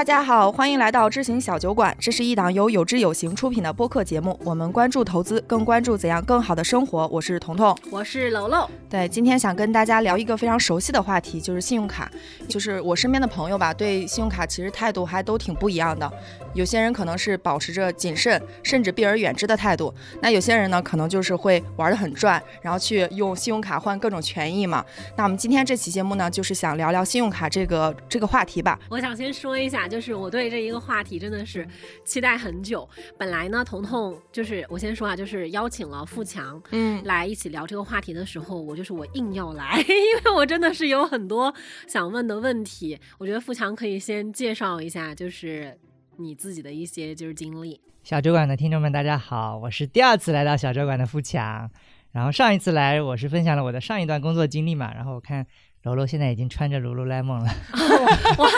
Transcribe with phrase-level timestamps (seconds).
[0.00, 1.94] 大家好，欢迎来到知行小酒馆。
[2.00, 4.34] 这是一档由有知有行出品的播客节目。
[4.42, 7.06] 我们关注投资，更关注怎样更好的生活。
[7.08, 8.66] 我是彤彤，我是楼楼。
[8.88, 12.10] 对，今天想跟大家聊一个非常熟悉的话题，就是信用卡。
[12.48, 16.10] 就是我身边的朋友吧，对信用卡其实态度还都挺不一样的。
[16.54, 24.82] 有些人可能是保持着谨慎甚至避而远之的态度，那有些人呢，可能就是会玩得很转，然后去用信用卡换各种权益嘛。
[25.14, 28.78] 那我们今天这期节目呢，就是想聊聊信用卡这个这个话题吧。
[28.88, 31.66] 我想先说一下，就是我对这一个话题真的是
[32.04, 32.88] 期待很久。
[33.18, 41.52] 本来呢，彤彤就是我先说啊，就是邀请了富强，嗯，来一起聊这个话题的时候，我就是我硬要来， 因为我真的是有很多
[41.88, 42.98] 想问的问题。
[43.18, 45.76] 我觉得富强可以先介绍一下，就是
[46.16, 47.80] 你自己的一些就是经历。
[48.02, 51.70] 小酒馆的听众们，大家好，我是第二次来到小酒馆的富强。
[52.12, 54.92] 然后上一次来，我是分享了我的上一段工作经历嘛。
[54.92, 55.46] 然后我看
[55.82, 57.50] 柔柔现在已经穿着 lululemon 了，
[58.36, 58.48] 哇，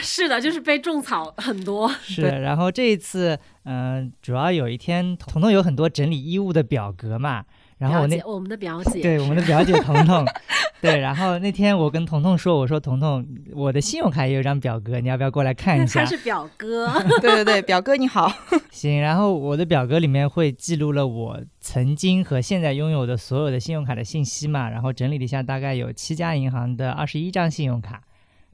[0.00, 1.88] 是的，就是被种草很多。
[2.02, 7.44] 是，然后这一次，嗯，主要有一天，彤彤有很多整理衣物的表格嘛。
[7.78, 10.24] 然后我那我们的表 姐，对我们的表姐彤彤，
[10.80, 16.00] 对，然后那天我跟彤彤说，我说彤彤，我的信用卡也有张表格，你要不要过来看一下？
[16.00, 16.88] 他是表哥，
[17.20, 18.32] 对对对，表哥你好。
[18.70, 28.00] 行，然后我的表格里面会记录了我曾经和现在拥有的所有的信用卡的信息嘛，然后整理了一下，大概有七家银行的二十一张信用卡，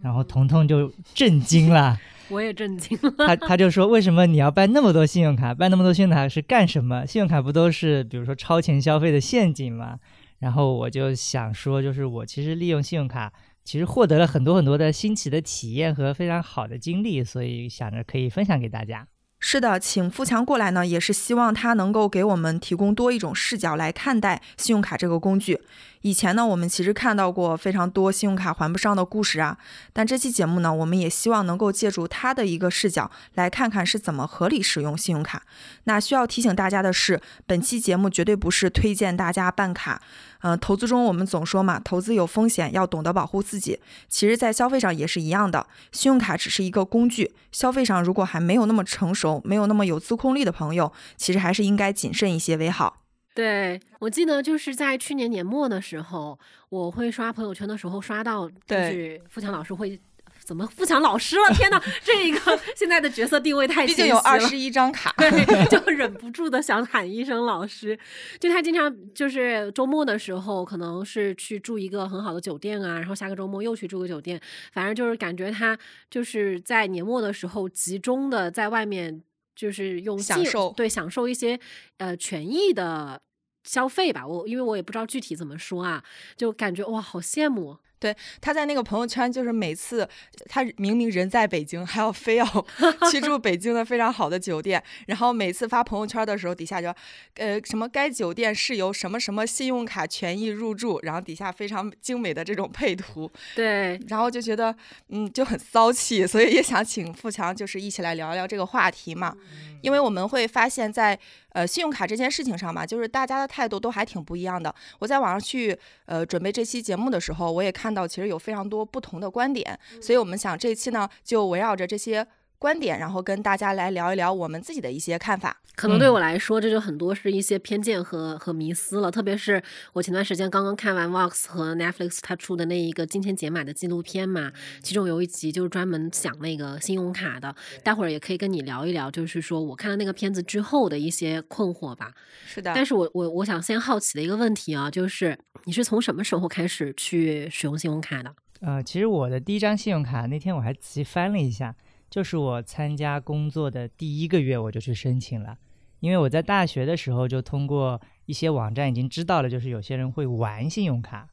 [0.00, 1.96] 然后彤彤就震惊了。
[2.32, 5.54] 我也震惊了， 他他就说：“为什么你要办那么多信用卡？
[5.54, 7.06] 办那么多信用卡是干什么？
[7.06, 9.98] 信用卡不都是比如说超前消费的陷阱吗？”
[10.40, 19.06] 然后我就想说，就是我其实利用信用卡，其实获得了很多很多的新奇的体验和非常好的经历，所以想着可以分享给大家。
[19.38, 25.60] 是的，请富强过来呢，也是希望他能够给我们提供多一种视角来看待信用卡这个工具。
[26.02, 29.56] 以前呢，我们其实看到过非常多信用卡还不上的故事啊。
[29.92, 35.42] 但这期节目呢，我们也希望能够借助他的一个视角，来看看是怎么合理使用信用卡。
[35.84, 40.02] 那需要提醒大家的是，本期节目绝对不是推荐大家办卡。
[40.40, 43.78] 嗯，投资中我们总说嘛，投资有风险，要懂得保护自己。
[44.08, 47.32] 其实，在消费上也是一样的，信用卡只是一个工具。
[47.52, 53.01] 消费上如果还没有那么成熟，没有那么有自控力的朋友，其实还是应该谨慎一些为好。
[53.34, 56.38] 对，我记得就是在去年年末的时候，
[56.68, 59.98] 我会刷朋友圈的时候刷到，就是富强老师会
[60.44, 61.54] 怎么富强老师了？
[61.54, 65.30] 天哪，这一个现在的角色定位太毕竟有二十一张卡，对，
[65.68, 67.98] 就忍不住的想喊一声老师。
[68.38, 74.38] 就他经常就是周末的时候，可能是去住一个很好的酒店啊，然后下个周末又去住个酒店，
[74.74, 75.78] 反正就是感觉他
[76.10, 79.22] 就是在年末的时候集中的在外面。
[79.54, 81.58] 就是用享受对享受一些
[81.98, 83.20] 呃权益的
[83.64, 86.04] 消费吧，我因为我也不知道具体怎么说啊，
[86.36, 87.78] 就感觉哇好羡慕。
[88.02, 90.08] 对，他在那个朋友圈，就是每次
[90.48, 92.44] 他明明人在北京，还要非要
[93.12, 96.92] 去住北京的非常好的酒店，然后每次发朋友圈的时候，底下就
[97.36, 103.30] 呃什么该酒店是由什么什么信用卡权益入住，然后底下非常精美的这种配图。
[103.54, 104.74] 对，然后就觉得
[105.10, 109.36] 嗯就很骚气，所以也想请富强就是一起来聊聊这个话题嘛，
[109.82, 111.16] 因为我们会发现，在
[111.50, 114.74] 呃信用卡这件事情上嘛，就是大家的态度都还挺不一样的。
[114.98, 117.92] 我在网上去呃准备这期节目的时候，我也看。
[117.92, 122.26] 到其实有非常多不同的观点，所以我们想这一期呢，就围绕着这些
[122.62, 125.56] 观点，然后跟大家来聊一聊我们自己的一些看法。
[125.74, 129.10] 可能对我来说，这就很多是一些偏见和和迷思了。
[129.10, 129.60] 特别是
[129.94, 137.52] 我前段时间刚刚看完 Vox 和 Netflix 他出的那一个金钱解码的纪录片嘛，其中有一集就是专门讲那个信用卡的。
[137.82, 142.12] 待会儿也可以跟你聊一聊，就是说我看了那个片子之后的一些困惑吧。
[142.46, 148.32] 是的，但是我我我想先好奇的一个问题啊，就是你是从什么时候开始去使用信用卡的？
[148.60, 151.74] 呃，其实我的第一张信用卡那天我还仔细翻了一下。
[152.12, 155.56] 就是我参加工作的第一个月，我就去申请了，
[156.00, 161.30] 因为我在大学的时候就通过一些网站已经知道了，就是有些人会玩信用卡，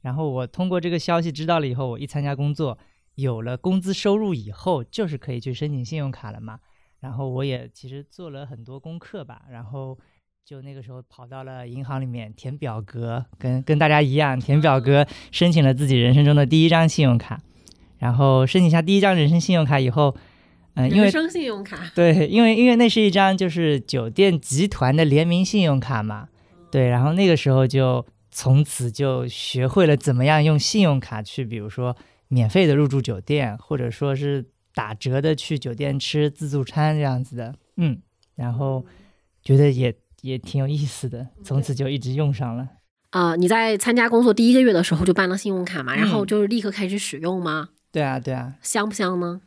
[0.00, 2.76] 然后我通过这个消息知道了以后，我一参加工作，
[3.14, 6.58] 有了工资收入以后，就是可以去申请信用卡了嘛。
[6.98, 9.96] 然后我也其实做了很多功课吧，然后
[10.44, 17.40] 就那个时候跑到了银行里面填表格，跟跟大家一样填表格，申请了自己人生中的第一张信用卡。
[17.98, 20.14] 然后申请下第一张人生信用卡以后，
[20.74, 26.28] 嗯，因为人生信用卡对，因为因为那是一张就是酒店集团的联名信用卡嘛，
[26.70, 31.96] 对，然后那个时候就从此就学会了怎么样用信用卡去，比如说
[32.28, 34.44] 免费的入住酒店，或者说是
[34.74, 37.98] 打折的去酒店吃自助餐这样子的，嗯，
[38.34, 38.84] 然后
[39.42, 42.68] 觉得也也挺有意思的，从此就一直用上了。
[43.10, 47.70] 啊，你在参加工作第一个月的时候就办了信用卡嘛，然后就是立刻开始使用吗？
[47.96, 49.40] 对啊，对啊，香不香呢？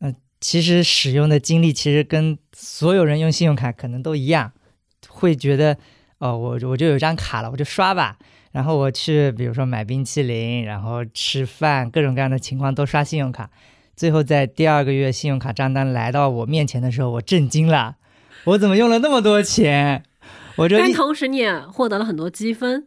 [0.00, 4.52] 嗯，其实使用的经历其实跟所有人用信用卡可能都一样，
[5.08, 5.74] 会觉得
[6.18, 8.18] 哦，我我就有张卡了，我就刷吧。
[8.52, 13.48] 然后我去，比如说买冰淇淋，然后吃饭，各种各样的情况都刷信用卡。
[13.96, 17.96] 最后在第二个月信用卡账单来到我面前的时候，我震惊了，
[18.44, 20.04] 我怎么用了那么多钱？
[20.56, 22.86] 我这但同时你也获得了很多积分。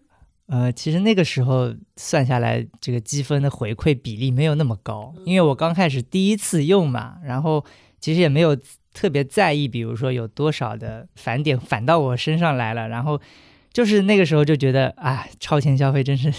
[0.52, 7.64] 呃，其实那个时候算下来，这个积分的回馈比例没有那么高，因为我刚开始第一次用嘛，然后
[8.02, 8.54] 其实也没有
[8.94, 13.22] 特别在意，比如说有多少的返点返到我身上来了，然后
[13.72, 16.34] 就是那个时候就觉得，啊，超前消费真是。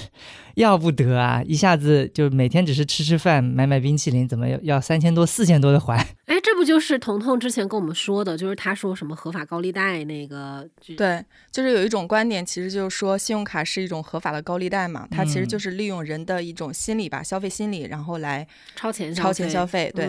[0.55, 1.43] 要不得啊！
[1.47, 5.97] 一下子就每天只是吃吃饭、买买冰淇淋，怎么要要三千多、四千多的还？
[6.27, 10.67] 哎，这不就是彤彤之前跟我们说的，就是他说什么合法高利贷那个？
[10.97, 18.47] 对，就是有一种观点，其实就是说信用卡是一种合法的高利贷嘛，它其实就是利用人的一种心理吧，消费心理，然后来
[18.77, 19.91] 超前超前消费。
[19.95, 20.09] 对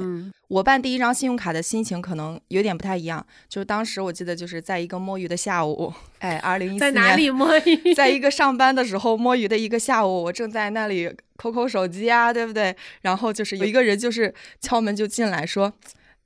[0.49, 7.93] 我办第一张信用卡的心情可能有点不太一样，就是当时我记得就是在一个摸鱼的下午， 哎，二零一四年在哪里摸鱼？
[7.95, 10.32] 在一个上班的时候摸鱼的一个下午，我。
[10.33, 12.75] 正在那里抠抠手机啊，对不对？
[13.01, 15.71] 然后就是有一个人就是敲门就进来说：“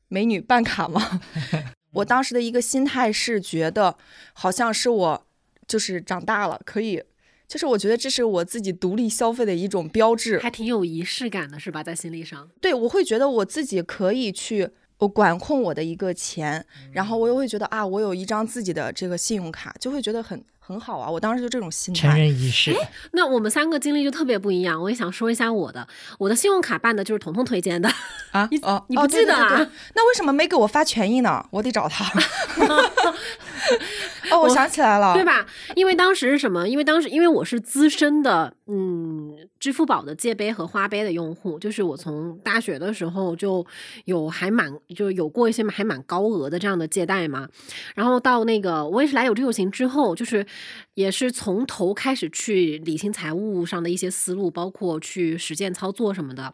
[0.08, 1.22] 美女办卡吗？”
[1.94, 3.98] 我当时的一个心态是觉得
[4.34, 5.28] 好像是我
[5.68, 7.04] 就是长大了，可以，
[7.48, 11.84] 就是我觉得这是我自己独立消费的一种标志，还挺有仪式感的，是吧？
[11.84, 14.70] 在心理上，对我会觉得我自己可以去
[15.06, 20.42] 管控我的一个钱，然后我又会觉得啊，我有一张自己的这个信用卡，就会觉得很。
[20.60, 22.10] 很好啊，我当时就这种心态。
[22.10, 22.76] 成人仪式。
[23.14, 24.82] 那我们三个经历就特别不一样。
[24.82, 25.88] 我也想说一下我的，
[26.20, 27.90] 我的信用卡办的就是彤彤推荐的
[28.34, 28.46] 啊。
[28.52, 29.66] 你哦你不记得啊？
[29.96, 31.42] 那为什么没给我发权益呢？
[31.52, 32.04] 我得找他。
[34.30, 35.46] 哦，我想起来了，对吧？
[35.76, 36.68] 因为当时是什么？
[36.68, 39.07] 因为当时因为我是资深的，嗯，
[39.60, 43.66] 支付宝的借呗和花呗的用户，就是我从大学的时候就
[44.06, 47.48] 有还蛮就有过一些还蛮高额的这样的借贷嘛。
[47.96, 50.46] 然后到那个我也是来有这有行之后，就是
[50.94, 56.54] 也是从头开始去理清财务上的一些思路，包括去实践操作什么的，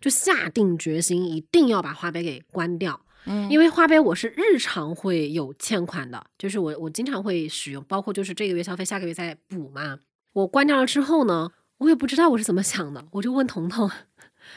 [0.00, 3.00] 就下定决心一定要把花呗给关掉。
[3.26, 9.98] 嗯，因为花呗我是日常会有欠款的，就是我我经常会使用，包括就是这个月消费，下个月再补嘛。
[10.34, 13.90] 我关掉了之后呢，我也不知道我是怎么想的，我就问彤彤，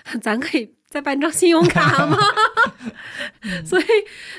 [0.21, 0.73] 咱可以。
[0.89, 2.17] 再办张信用卡吗？
[3.65, 3.83] 所以，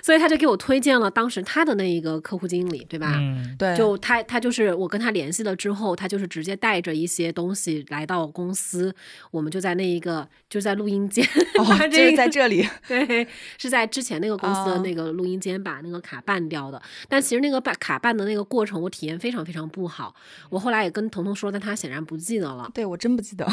[0.02, 3.16] 所以他就给我推荐了当时他的那一个客户经理，对吧？
[3.19, 3.76] 嗯，对。
[3.76, 8.93] 就他，他就是我跟他联系了之后，他就是直接带着一些东西来到公司，
[9.31, 11.22] 我们就在那一个就在录音间，
[11.58, 13.28] 哦， 就是在这里，对，
[13.58, 16.81] 是在之前那个公司的那个录音间把那个卡办掉的。
[17.10, 20.14] 但其实那个办卡办的那个过程，我体验非常非常不好。
[20.49, 22.70] 我后来也跟彤彤说，但他显然不记得了。
[22.72, 23.46] 对我真不记得。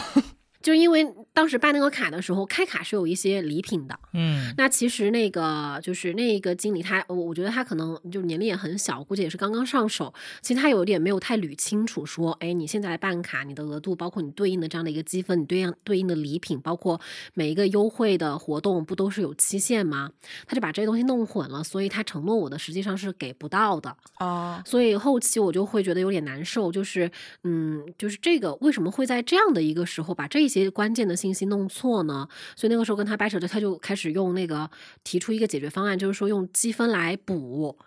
[0.65, 10.11] 就因为当时办那个卡的时候，开卡是有一些礼品的，嗯，那其实那个就是那个经理他，我我觉得他可能就年龄也很小，估计也是刚刚上手。
[10.41, 16.99] 其实他有点没有太捋清楚，说，哎，你现在来办卡，你的额度，包括你对应的这样的一个积分，你对应对应的礼品，包括
[17.35, 20.09] 每一个优惠的活动，不都是有期限吗？
[20.47, 24.59] 他就把这些东西弄混了，所以他承诺我的实际上是给不到的哦。
[24.65, 27.11] 所以后期我就会觉得有点难受，就是，
[27.43, 30.54] 嗯，就是这个为什么会在这样的一个时候把这些。
[30.61, 34.69] 些关键的信息弄错呢，所以那个时候跟他掰扯着，他就开始用那个
[35.03, 37.77] 提出一个解决方案，就是说用积分来补。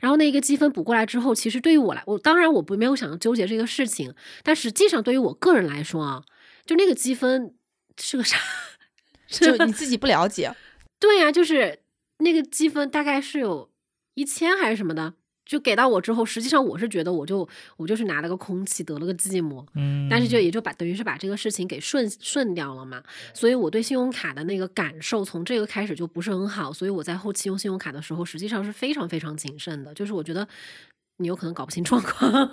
[0.00, 6.24] 然后那一个积分补过来之后，其实对于我来，我当然我不没有想纠结这个事情，但实际上对于我个人来说啊，
[6.66, 7.54] 就那个积分
[7.98, 8.36] 是个啥？
[9.28, 10.54] 就你自己不了解。
[11.00, 11.80] 对呀，就是
[12.18, 13.70] 那个积分大概是有
[14.14, 15.14] 一千还是什么的。
[15.44, 17.46] 就给到我之后，实际上我是觉得，我就
[17.76, 23.02] 我就是拿了个空气，得了个寂寞，嗯，但是就也就把等于是把这个事情给顺顺掉了嘛。
[23.34, 26.72] 所以我对信用卡的那个感受，从这个开始就不是很好。
[26.72, 29.92] 所以我在后期用信用卡的时候，实际上是非常非常谨慎的。
[29.92, 30.48] 就是我觉得
[31.18, 32.50] 你有可能搞不清状况，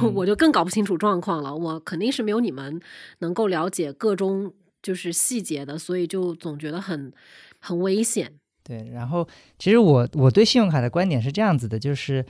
[0.14, 1.54] 我就更搞不清楚状况了。
[1.54, 2.80] 我肯定是没有你们
[3.18, 7.12] 能够了解各种就是细节的，所以就总觉得很
[7.58, 8.32] 很危险。
[8.68, 9.26] 对，然后
[9.58, 12.24] 其实我我对信用卡的观点是这样子的，就是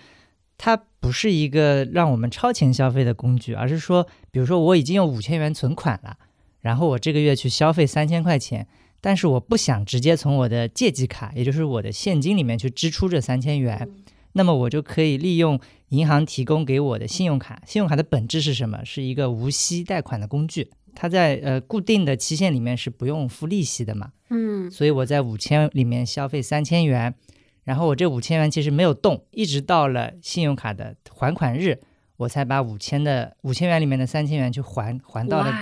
[0.57, 6.17] 它不是一个让我们超前消费的工具，而是说，比如说我已经有五千元存款了，
[6.61, 8.69] 然后我这个月去消费三千块钱，
[9.01, 13.89] 但是我不想直接从我的借记卡，也就是我的现金里面去支出这三千元，
[14.35, 17.61] 那么我就可以利用银行提供给我的信用卡。
[17.67, 18.85] 信用卡的本质是什么？
[18.85, 20.71] 是一个无息贷款的工具。
[21.01, 27.15] 它在呃固定的期限里面是不用付利息的嘛，嗯，所以我在五千里面消费三千元，
[27.63, 31.79] 然后我这五千元其实没有动，一直到了信用卡的还款日，
[32.17, 35.55] 我才把五千的五千元里面的三千元去还还到了，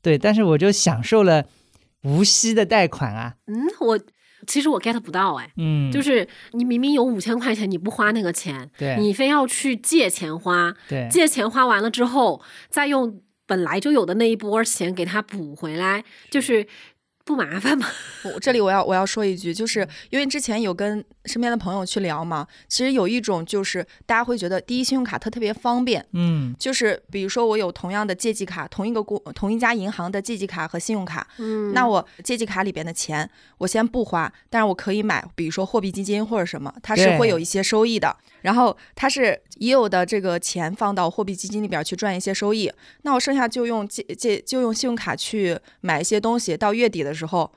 [0.00, 1.44] 对，但是我就享受了
[2.04, 3.98] 无息的贷款啊，嗯，我
[4.46, 13.20] 其实我 get 不到哎，嗯，就是你明明有五千块钱，你不花那个钱，对，你非要去借钱花，对，借钱花完了之后，再用
[13.52, 16.66] 本来就有的那一波钱给他补回来，就是。
[17.24, 17.86] 不麻烦嘛？
[18.24, 38.16] 我这里我要我要说一句，就是因为之前有跟身边的朋友去聊嘛，其实有一种就是大家会觉得第一信用卡它特别方便，嗯，就是比如说我有同样的借记卡，同一个公同一家银行的借记卡和信用卡，嗯，那我借记卡里边的钱我先不花，但是我可以买，比如说货币基金或者什么，它是会有一些收益的。
[38.42, 42.70] 然后它是已有的这个钱放到货币基金里边去赚一些收益，
[43.02, 47.52] 那我剩下就用借借就用信用卡去买一些东西，到月底的时候，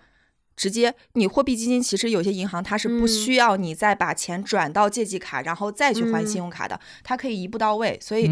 [0.56, 7.98] 直接你货币基金其实有些银行它是不需要你再把钱转到借记卡，然后再去还信用卡的，它可以一步到位。
[8.02, 8.26] 所以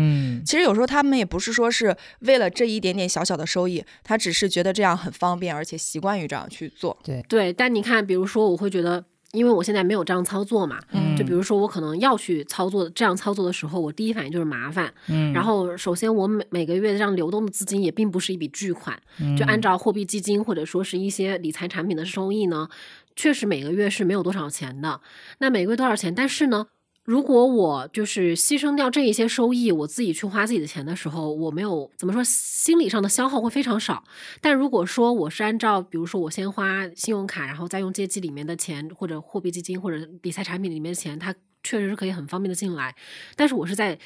[0.45, 6.97] 其实有时候他们也不是说是为了这一点点小小的收益，他只是觉得这样很方便，而且习惯于这样去做。
[7.03, 9.03] 对对，但你看，比如说我会觉得。
[9.33, 10.79] 因为我现在没有这样操作嘛，
[11.17, 14.93] 就比如说我可能要去操作这样操作的时候，我第一反应就是麻烦。
[15.07, 18.97] 嗯，然后首先我每每个月这样流动的资金也并不是一笔巨款，
[19.35, 22.69] 就按照货币基金或者说是一些理财产品的收益呢，
[23.15, 25.01] 确实每个月是没有多少钱的。
[25.39, 26.13] 那每个月多少钱？
[26.13, 26.67] 但是呢？
[27.03, 34.05] 如果我就是牺牲掉这一些收益，我自己去花自己的钱的时候，我没有怎么说，心理上的消耗会非常少。
[34.39, 42.95] 但如果说我是按照，比如说我先花信用卡，然后再用借记里面的钱，或者货币基金或者理财产品里面的钱，它确实是可以很方便的进来。
[43.35, 43.99] 但是我是在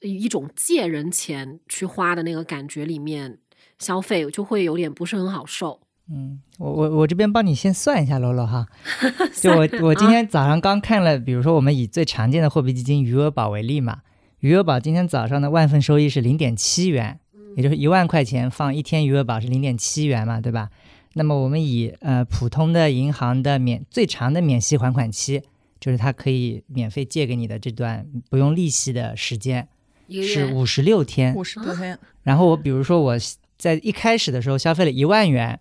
[0.00, 3.38] 一种借人钱去花的那个感觉里面
[3.78, 5.80] 消费，就会有点不是很好受。
[6.12, 8.66] 嗯，我我我这边帮你先算一下，罗罗哈。
[9.40, 14.00] 就我我今天早上刚看了，比如说我们以最常见的货币基金余额宝为例嘛，
[14.40, 17.20] 余额宝今天早上的万分收益是零点七元，
[17.56, 20.70] 也就是一万块钱放一天余额宝是零点七元嘛，对吧？
[21.12, 25.40] 那么我们以呃普通的银行的免最长的免息还款期，
[25.78, 29.68] 就是它可以免费借给你的这段不用利息的时间
[30.08, 31.96] 是五十六天，五十六天。
[32.24, 33.16] 然后我比如说我
[33.56, 35.60] 在一开始的时候消费了一万元。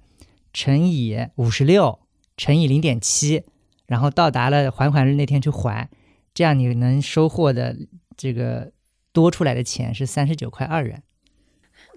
[0.54, 2.00] 乘以五十六，
[2.36, 3.44] 乘以零点七，
[3.88, 5.90] 然后到达了还款日那天去还，
[6.34, 7.76] 这样你能收获的
[8.18, 8.72] 这个
[9.12, 11.04] 多出来的钱是三十九块二元，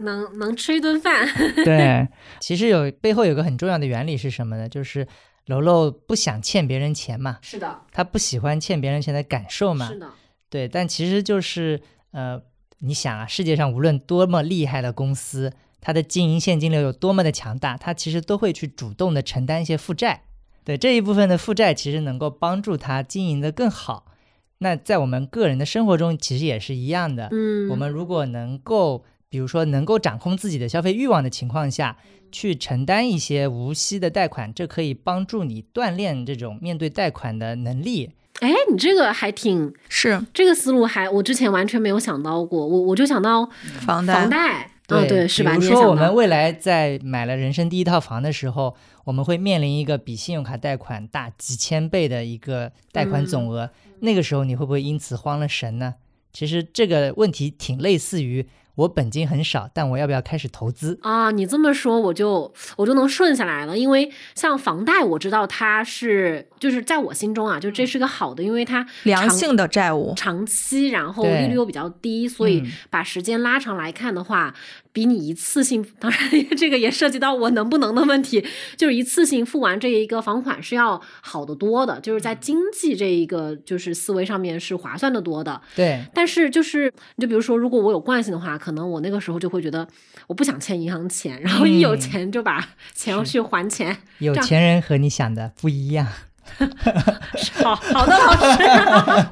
[0.01, 1.27] 能能吃一顿饭。
[1.65, 2.09] 对，
[2.41, 4.69] 其实有背后有个很重要的原理是什么呢？
[4.69, 5.07] 就是
[5.47, 10.11] 楼楼不想欠别人钱嘛，是的，他不喜欢欠别人钱的感受嘛，是的，
[10.51, 11.81] 对，但其实就是
[12.11, 12.43] 呃，
[12.79, 15.53] 你想啊，世界上无论多么厉害的公司。
[15.83, 20.23] 它的经营现金流有多么的强大，它其实都会去主动的承担一些负债。
[20.65, 24.07] 对这一部分的负债，其实能够帮助它经营的更好。
[24.59, 27.29] 那在我们个人的生活中，其实也是一样的。
[27.33, 31.97] 嗯，我们如果能够，比如说能够掌控自己的消费欲望的情况下，
[32.31, 38.13] 去承担一些无息的贷款，这可以帮助你锻炼这种面对贷款的能力。
[38.41, 42.65] 哎，你这个还挺是这个思路，还我之前完全没有想到过。
[42.65, 43.49] 我我就想到
[43.81, 44.72] 房贷，房贷。
[45.07, 45.57] 对，是吧？
[45.59, 53.71] 比如说，我们未来在买了人生第一套房的时候，我们会面临一个比信用卡贷款大几千倍的一个贷款总额，
[54.01, 55.95] 那个时候你会不会因此慌了神呢？
[56.33, 58.47] 其实这个问题挺类似于。
[58.75, 61.31] 我本金很少，但我要不要开始投资啊？
[61.31, 63.77] 你这么说，我就我就能顺下来了。
[63.77, 74.55] 因为像房贷，我知道它是就是在我心中啊，就这是个好的，因为它良性的债务，长期，然后利率又比较低，所以把时间拉长来看的话。
[74.93, 76.21] 比你一次性， 当然
[76.57, 78.45] 这个也涉及到我能不能的问题，
[78.77, 85.61] 就是一次性付完这一个房款是要好得多的，就是在经济这一个就是思维上面是划算的多的。
[85.75, 89.87] 对，但是就是你就比如说，如果我有惯性的话，可能我那个时候就会觉得
[90.27, 93.97] 我不想欠银行钱，然后一有钱就把钱要去还钱。
[94.19, 96.07] 有钱人和你想的不一样。
[97.63, 98.63] 好好的老师，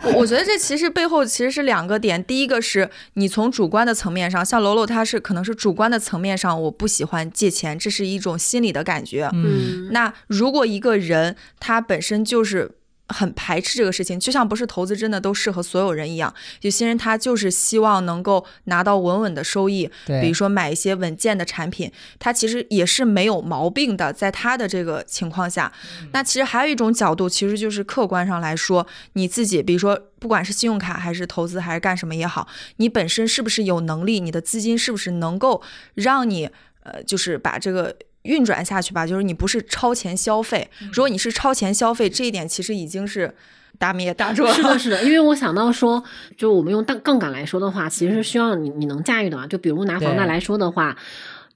[0.14, 2.22] 我我觉得这其实背后其实是两个点。
[2.24, 9.28] 第一个是你从主观的层面上，像楼楼他是可能是主观的层面上，我不喜欢借钱，这是一种心理的感觉。
[9.32, 12.72] 嗯，那如果一个人他本身就是。
[13.10, 16.32] 很排斥这个事情，就像不是投资真的都适合所有人一样。
[16.62, 24.12] 有些人他就是希望能够拿到稳稳的收益，比如说买一些稳健的产品，他其实也是没有毛病的。
[24.12, 25.72] 在他的这个情况下，
[26.12, 35.62] 那其实还有一种角度，其实就是客观上来说，你自己，比如说不管是信用卡还是投资还是干什么也好，你本身是不是有能力，你的资金是不是能够
[35.94, 36.48] 让你
[36.82, 37.96] 呃，就是把这个。
[38.22, 40.68] 运转下去吧，就是你不是超前消费。
[40.92, 43.34] 如果你是超前消费，这一点其实已经是
[43.78, 44.52] 大灭大赚。
[44.54, 45.02] 是的，是的。
[45.04, 46.02] 因为我想到说，
[46.36, 49.46] 就我们用杠杠杆来说的话，其实是需要你你能驾驭的嘛。
[49.46, 50.96] 就比如拿房贷来说的话，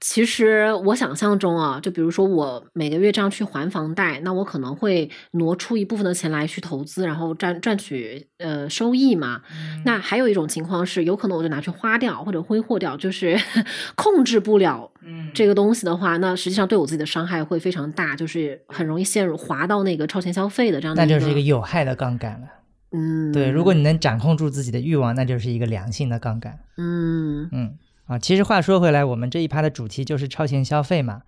[0.00, 9.40] 其实我想象中啊，就比如说我每个月这样去还房贷，那我可能会挪出一部分的钱来去投资，然后赚赚取呃收益嘛。
[9.84, 13.38] 那还有一种情况是，有可能我就拿去花掉或者挥霍掉，就是
[13.96, 14.90] 控制不了
[15.32, 21.02] 这个东西的话，那实际上对我自己的伤害会非常大，就是很容易陷入滑到那个超前消费的这样的。
[21.02, 22.48] 那就是一个有害的杠杆了。
[22.92, 26.58] 嗯，对，如果你能掌控住自己的欲望，那就是一个良性的杠杆。
[26.76, 27.78] 嗯嗯。
[28.06, 31.22] 啊，其实话说回来，我们这一趴的主题就是超前消费嘛。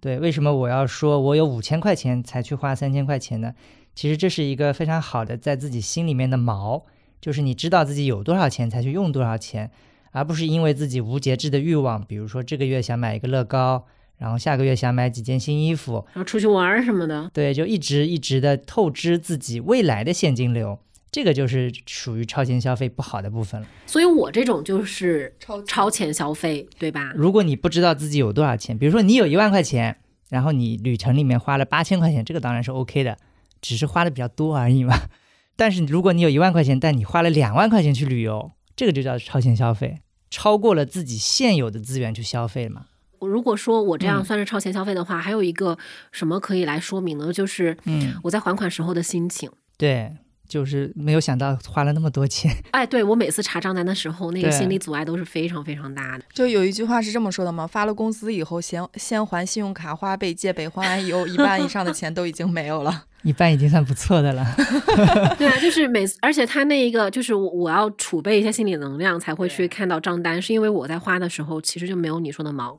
[0.00, 3.52] 对，为什么我要说我有五千块钱才去花三千块钱呢？
[3.94, 6.82] 其实这是一个非常好的在自己心里面的锚，
[7.20, 9.70] 就是你知道自己有多少钱才去用多少钱，
[10.12, 13.84] 而不是因为自己无节制的欲望，比如说这个月想买一个乐高，
[14.16, 17.28] 然后下个月想买几件新衣服，然后出去玩什么的。
[17.34, 20.78] 对，就一直一直的透支自己未来的现金流。
[21.12, 27.12] 这个就是属于超前消费不好的部分了，所以我这种就是超超前消费，对吧？
[27.16, 29.96] 如果你不知道自己有多少钱，比如说你有一万块钱，
[30.28, 33.18] 然后你旅程里面花了八千块钱，这个当然是 OK 的，
[33.60, 34.94] 只是花的比较多而已嘛。
[35.56, 39.98] 但是如果你有一万块钱，但你花了两万块钱去旅游，这个就叫超前消费，
[40.30, 42.86] 超过了自己现有的资源去消费嘛。
[43.18, 45.76] 如果说我这样算是超前消费的话，还有一个
[46.12, 47.32] 什么可以来说明呢？
[47.32, 49.50] 就是嗯，我在还款时候的心情。
[49.76, 50.12] 对。
[50.50, 56.24] 就是没有想到花了那么多钱，哎，对我每次查账单的时候，那个心理阻碍都是非常非常大的。
[56.34, 57.64] 就有一句话是这么说的吗？
[57.64, 64.44] 发了工资以后，先先还信用卡花呗借呗，还完以后一半以上的钱都已经没有了， 一半已经算不错的了。
[65.38, 72.76] 对啊， 就是每次，而且他那一个就是我要储备一些心理能量才会去看到账单，是因为我在花的时候其实就没有你说的忙。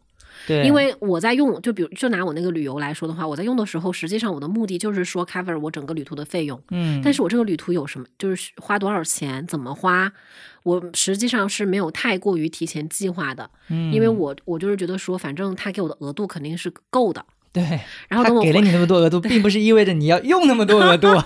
[0.47, 6.61] 对，因为我在用，就比如就拿我那个旅游来说的话，我在用的时候，实际上我的目的就是说 cover 我整个旅途的费用。
[6.71, 10.11] 嗯，但是我这个旅途有什么，就是花多少钱，怎么花，
[10.63, 13.49] 我实际上是没有太过于提前计划的。
[13.69, 17.25] 嗯，因为我我就是觉得说，反正他给我的额度肯定是够的。
[17.53, 21.07] 对，然后我给了你那么多额度， 并不是意味着你要用那么多额度。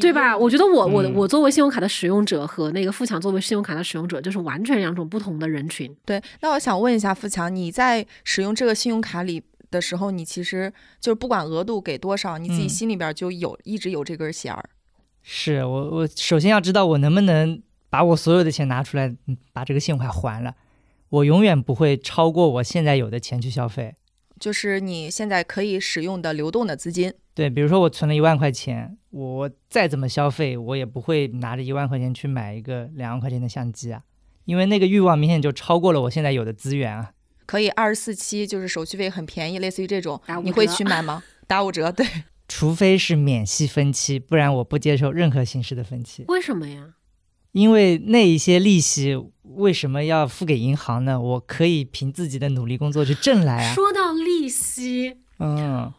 [0.00, 0.36] 对吧？
[0.36, 5.94] 我觉得我我我作为信用卡的使用者和那个富强作为信用卡的使用者，就是完全两种不同的人群。
[6.06, 14.70] 对，那我想问一下富强，你在使用这个信用卡里的时候，你其实就是不管额度给多少，你自己心里边就有一直有这根弦儿。
[15.22, 19.14] 是我我首先要知道我能不能把我所有的钱拿出来
[19.52, 20.54] 把这个信用卡还了，
[21.10, 23.94] 我永远不会超过我现在有的钱去消费。
[24.44, 27.10] 就是你现在可以使用的流动的资金。
[27.32, 34.02] 对，比如说我存了一万块钱，我再怎么消费，我也不会拿着一万块钱去买一个两万块钱的相机啊，
[34.44, 37.12] 因为那个欲望明显就超过了我现在有的资源啊。
[37.46, 41.24] 可以二十四期，就是手续费很便宜，类似于这种，你会去买吗？
[41.46, 42.06] 打五折，对。
[42.46, 46.26] 除非是免息分期，不然我不接受任何形式的分期。
[46.28, 46.96] 为什么呀？
[47.52, 51.20] 因为那一些利息为什么要付给银行呢？
[51.20, 53.72] 我可以凭自己的努力工作去挣来啊。
[53.72, 54.12] 说到
[54.44, 55.92] 利息，嗯。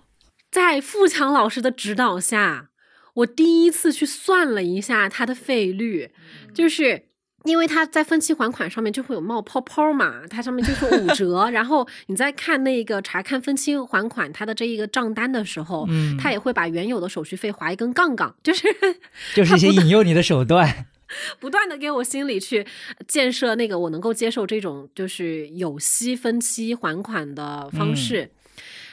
[0.51, 2.69] 在富强老师的指导下，
[3.15, 6.12] 我第一次去算了一下它的费率，
[6.53, 7.08] 就是
[7.43, 11.49] 因为它在分期还款上面就会有冒泡泡嘛，它上面就是五折。
[11.51, 18.63] 然后你在看那个查看分期还款它的这一个账单的时候，嗯，它也会把原有的手续费划一根杠杠，就是
[19.36, 20.86] 就是一些引诱你的手段，
[21.39, 22.65] 不断的给我心里去
[23.07, 28.31] 建设那个我能够接受这种就是有息分期还款的方式。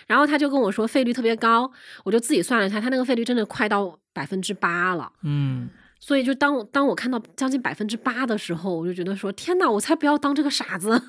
[0.06, 1.70] 然后他就跟我说费率特别高，
[2.04, 5.12] 我就自己算了一下，他那个费率真的快到百分之八了。
[5.22, 5.70] 嗯。
[6.04, 11.00] 所以，就当当我看到将近百分之八的时候，我就觉得说：天哪，我才不要当这个傻子！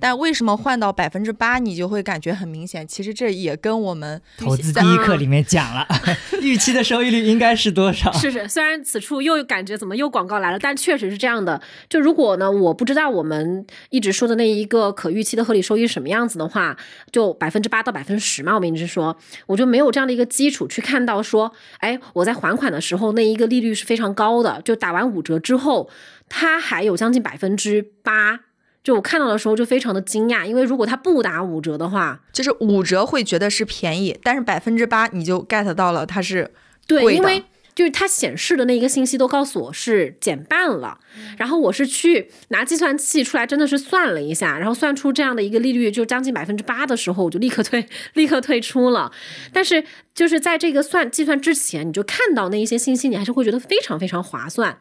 [0.00, 2.84] 但为什么换到百分之八，你就会感觉很明显？
[2.88, 5.86] 其实这也跟我们投资第一课里面讲了，
[6.42, 8.10] 预期的收益率应该是多少？
[8.12, 11.62] 是是，虽然此处又感觉怎么又广告来了，但确实是这样的。
[11.88, 16.76] 就如果呢，我不知道我们一直说的那一个可预期的合理收益什么样子的话，
[17.12, 24.24] 就百分之八到百分之十嘛，我们一直说，我就没有这样的一个基础去看到说，哎，我在还款的时候那一个利率是非常高。
[24.24, 25.90] 高的就打完五折之后，
[26.30, 28.40] 它还有将近百分之八，
[28.84, 36.52] 就我看到的时候就非常的惊讶，因为如果它不打五折的话，就是五折会觉得是便宜，但是百分之八你就 get 到了它是
[36.86, 37.42] 对，因为。
[37.74, 40.96] 就是它显示的那一个信息都告诉我是减半了，
[41.36, 49.10] 然后我是去拿计算器出来，真的是算了一下，然后算出这样的一个利率就将近百分之八的时候，我就立刻退， 立刻退出了。
[49.52, 49.82] 但是
[50.14, 54.78] 就是在这个算计算之前，你就看到那一些信息，你还是会觉得非常非常划算。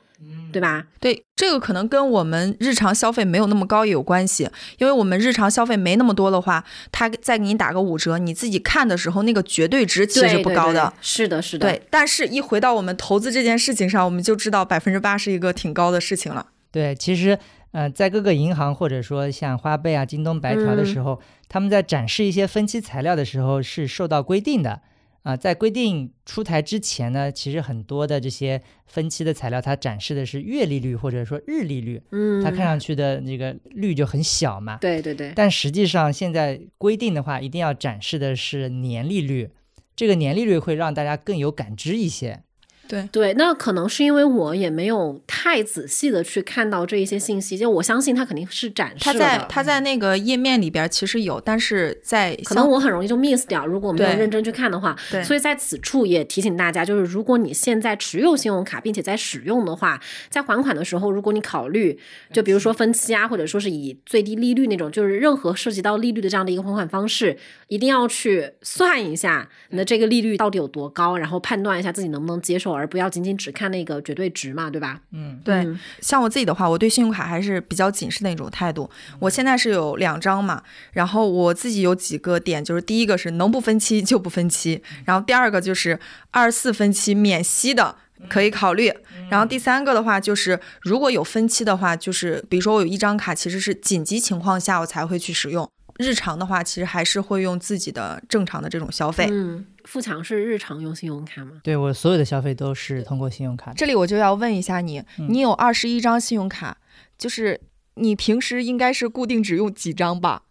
[0.52, 0.86] 对吧？
[1.00, 10.94] 对，这个可能跟我们日常消费没有那么高也有关系，因为我们日常消费没那么多的话，他再给你打个五折，你自己看的时候那个绝对值其实不高的。
[11.02, 11.68] 是的，是的。
[11.68, 16.48] 对，但是一回到我们投资这件事情上，我们就知道百分之八是一个挺高的事情了。
[16.72, 17.38] 对，其实
[17.72, 24.82] 呃，在各个银行或者说像花呗啊、京东白条的时候，他们在展示一些分期材料的时候是受到规定的。
[25.24, 34.78] 啊，在规定出台之前呢，其实很多的这些分期的材料，它展示的是月利率或者说日利率，嗯，它看上去的那个率就很小嘛。
[34.78, 35.32] 对对对。
[35.36, 39.50] 但实际上现在规定的话，一定要展示的是年利率，
[39.96, 42.44] 这个年利率会让大家更有感知一些。
[42.86, 54.96] 对对，那可能是因为我也没有太仔细的去看到这一些信息，就我相信它肯定是展示它在它在那个页面里边其实有，但是在可能我很容易就 miss 掉，如果没有认真去看的话。
[55.10, 61.98] 对，所以在此处也提醒大家，就是如果你现在持有信用卡并且在使用的话，在还款的时候，如果你考虑
[62.34, 67.38] 就比如说分期啊，或者说是以最低利率那种，就是任何涉及到利率的这样的一个还款方式，
[67.70, 72.74] 一定要去算一下你的这个利率到底有多高，然后判断一下自己能不能接受。
[72.74, 75.00] 而不要仅仅只看那个绝对值嘛，对吧？
[75.12, 75.68] 嗯，对。
[76.02, 78.90] 像我自己的话，我对信用卡还是比较谨慎的一种态度。
[79.20, 86.00] 我现在是有两张嘛，然后我自己有几个点，就是第一个是能不分期就不分期，然后第二个就是
[86.32, 87.96] 二十四分期免息的
[88.30, 88.92] 可以考虑，
[89.30, 95.70] 然后第三个的话就是如果有分期的话，就是比如说我有一张卡，其实是紧急情况下我才会去使用。
[95.98, 99.28] 日常的话，其实还是会用自己的正常的这种消费。
[99.30, 101.62] 嗯，富强是日常用信用卡吗？
[101.64, 103.74] 对我所有的消费都是通过信用卡。
[103.74, 106.78] 这里我就要问一下你，你有二十一张信用卡，
[107.18, 107.62] 就是
[107.96, 110.44] 你平时应该是固定只用几张吧？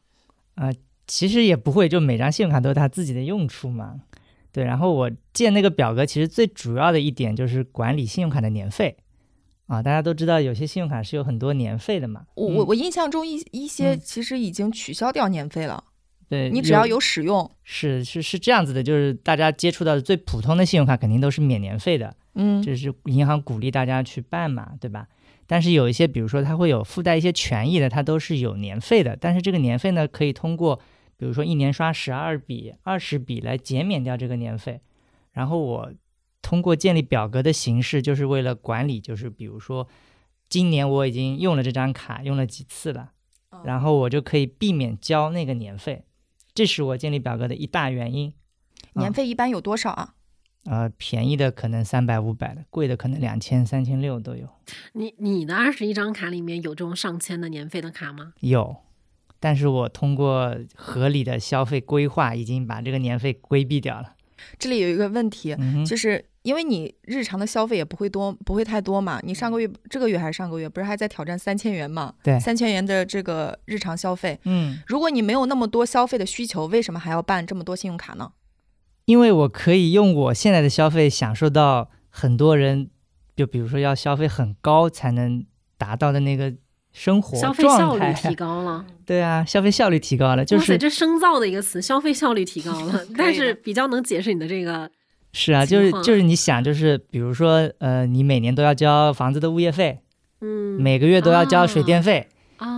[0.55, 0.71] 啊，
[1.07, 4.01] 其实也不会，就每张信用卡都有它自己的用处嘛。
[4.53, 8.97] 对，然后我建那个表格，其实最主要的一点就是管理信用卡的年费。
[9.73, 12.27] 啊，大家都知道有些信用卡是有很多年费的嘛。
[12.35, 15.83] 我我我印象中一一些其实已经取消掉年费了。
[16.29, 17.51] 对，你只要有使用。
[17.65, 22.15] 是是是这样子的，就是大家接触到的最普通的信用卡肯定都是免年费的。
[22.35, 25.09] 嗯，就是银行鼓励大家去办嘛，对吧？
[25.47, 29.17] 但是有一些，比如说它会有附带一些权益的，它都是有年费的。
[29.19, 30.79] 但是这个年费呢，可以通过
[31.17, 34.83] 比如说一年刷十二笔、二十笔来减免掉这个年费。
[35.33, 35.91] 然后我。
[36.43, 39.89] 通过建立表格的形式，就是为了管理，就是比如说，
[40.51, 43.13] 今年我已经用了这张卡，用了几次了，
[43.65, 46.05] 然后我就可以避免交那个年费，
[46.53, 48.35] 这是我建立表格的一大原因。
[48.95, 50.15] 年费一般有多少啊？
[50.65, 54.47] 呃，便宜的可能三百五百的，贵的可能两千三千六都有。
[54.93, 58.35] 你你的二十一张卡里面有这种上千的年费的卡吗？
[58.41, 58.77] 有，
[59.41, 64.15] 但是我通过合理的消费规划，已经把这个年费规避掉了。
[64.59, 66.25] 这里有一个问题，就是。
[66.43, 69.21] 因为你日常的消费也不会多，不会太多嘛。
[69.23, 72.13] 你上个月、这个月还是上个月，不是还在挑战三千元嘛？
[72.21, 74.37] 对，三千元的这个日常消费。
[74.43, 78.33] 嗯，如果你没有那么多消费的需求，为什么还要办这么多信用卡呢？
[79.05, 82.91] 因为我可以用我现在的消费享受到很多人，
[83.37, 85.47] 就比如说要消费很高才能
[85.79, 86.53] 达到的那个
[86.93, 88.85] 生活消费效率提高了。
[89.05, 94.91] 对啊，消费效率提高了，就是这生造的一个词，消费效率提高了， 但是比较能解释你的这个。
[95.33, 100.01] 是啊，就是就是你想，就是比如说，呃，你每年都要交房子的物业费，
[100.43, 102.29] 嗯，每个月都要交水电费，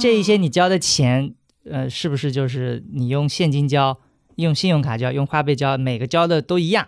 [0.00, 1.34] 这一些你交的钱，
[1.68, 3.98] 呃，是不是就是你用现金交，
[4.36, 6.86] 用信用卡交，用花呗交，每个交的都一样？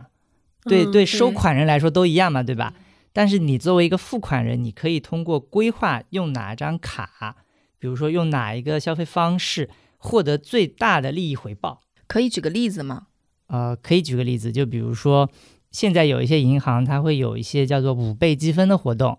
[0.63, 2.73] 对对，收款人来说都一样嘛，对吧？
[3.17, 7.37] 但是你作为一个付款人，你可以通过规划用哪张卡，
[7.79, 11.81] 比如说用哪一个消费方式，获得最大的利益回报。
[12.07, 13.07] 可以举个例子吗？
[13.47, 15.31] 呃，可以举个例子，就比如说。
[15.73, 19.19] 现在有一些银行，它会有一些叫做五倍积分的活动。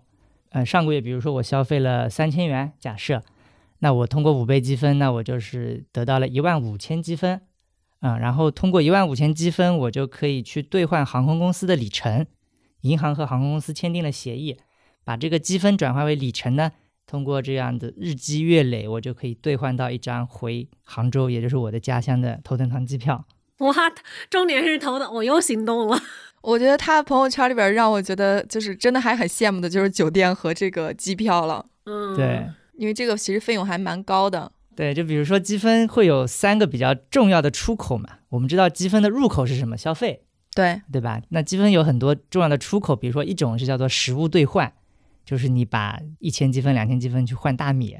[0.50, 3.22] 呃，上个月比如说我消费了三千元，假设，
[3.78, 7.40] 那我通过五倍积分，那我就是得到了一万五千积分。
[8.00, 12.26] 嗯，然后通过一万五千积分，我就可以去兑换航空公司的里程。
[12.82, 14.56] 银行和航空公司签订了协议，
[15.04, 16.72] 把这个积分转化为里程呢，
[17.06, 23.24] 通过这样的日积月累，我就可以兑换到一张回杭州，也就是我的家乡的头等舱机票。
[23.58, 23.74] 哇，
[24.30, 26.00] 重点是头等，我又心动了。
[26.42, 31.66] 我觉得他朋友圈里边让我觉得就是真的还很羡慕的，就是酒店和这个机票了。
[31.86, 34.52] 嗯，对，因为这个其实费用还蛮高的。
[34.76, 38.18] 对，就比如说积分会有三个比较重要的出口嘛。
[38.28, 39.76] 我们知道积分的入口是什么？
[39.76, 40.22] 消费。
[40.58, 41.22] 对，对吧？
[41.28, 44.72] 那积分有很多重要的出口，比如说一种是叫做实物兑换，
[45.24, 47.96] 就是你把一千积分、两千积分去换大米。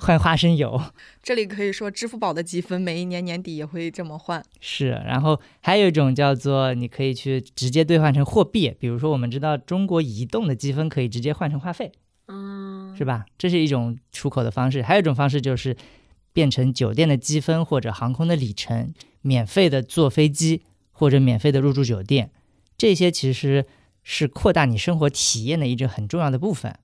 [0.00, 0.80] 换花生油，
[1.22, 4.44] 这里可以说支付宝的积分每一年年底也会这么换。
[4.60, 11.90] 是，然后还有一种叫做你可以去直接兑换成货币，比如说我们知道中国移动的积分可以直接换成话费，
[12.28, 13.24] 嗯，是吧？
[13.36, 14.82] 这是一种出口的方式。
[14.82, 15.76] 还有一种方式就是
[16.32, 20.62] 变成酒店的积分或者航空的里程，免费的坐飞机
[20.98, 22.32] 或者免费的入住酒店，
[22.76, 23.64] 这些其实
[24.02, 26.76] 是扩大你生活体验的一种很重要的部分。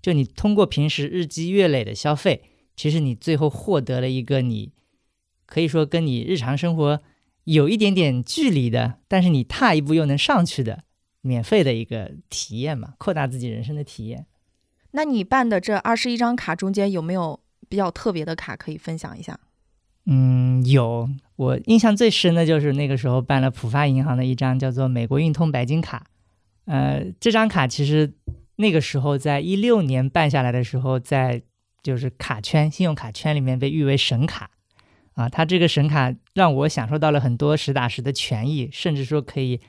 [0.00, 2.44] 就你通过平时日积月累的消费，
[2.76, 4.70] 其实你最后获得了一个你
[5.46, 7.02] 可以说跟你日常生活
[7.42, 10.84] 有一点点距离的，但是你踏一步又能上去的
[11.22, 14.26] 免费的一个体验嘛，扩大自己人生的体验。
[14.92, 19.40] 那你办的这二十一张卡中间有没有比较特别的卡可以分享一下？
[20.06, 21.08] 嗯，有。
[21.36, 26.06] 我印象最深的就是那个时候办了浦发银行的一张叫做美国运通白金卡。
[26.64, 28.14] 呃，这张卡其实
[28.56, 31.42] 那个时候在一六年办下来的时候，在
[31.82, 34.50] 就是卡圈、信用卡圈里面被誉为神卡。
[35.14, 39.60] 啊，它这个神卡让我享受到了很多实打实的权益，甚至说可以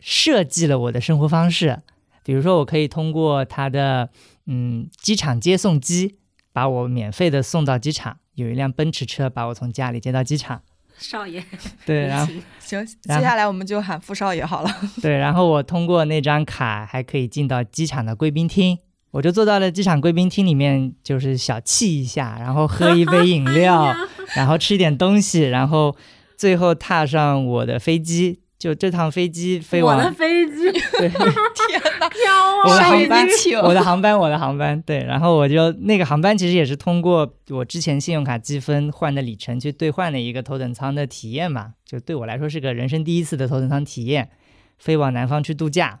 [0.00, 1.80] 设计了我的生活方式。
[2.24, 4.10] 比如说，我可以通过它的
[4.46, 6.16] 嗯机场接送机，
[6.54, 8.16] 把我免费的送到机场。
[8.34, 10.62] 有一辆奔驰车把我从家里接到机场，
[10.96, 11.44] 少爷。
[11.86, 14.70] 对，然后行，接下来我们就喊傅少爷好了。
[15.02, 18.78] 对，然后我通过那张卡还可以进到机场的贵宾厅，
[19.12, 23.94] 我就坐到了机场贵宾厅里面，就是小憩一下，然后喝一杯饮料，
[24.34, 25.94] 然后吃一点东西，然后
[26.36, 28.40] 最后踏上我的飞机。
[28.58, 32.08] 就这趟飞机飞往我的飞机， 对，天哪，
[32.64, 33.28] 我的航班，
[33.62, 44.30] 我的航班，我的航班，对，然后我就那个航班其实也是通过我之前信用卡积分换的里程去兑换的一个头等舱的体验嘛，就对我来说是个人生第一次的头等舱体验，
[44.78, 46.00] 飞往南方去度假，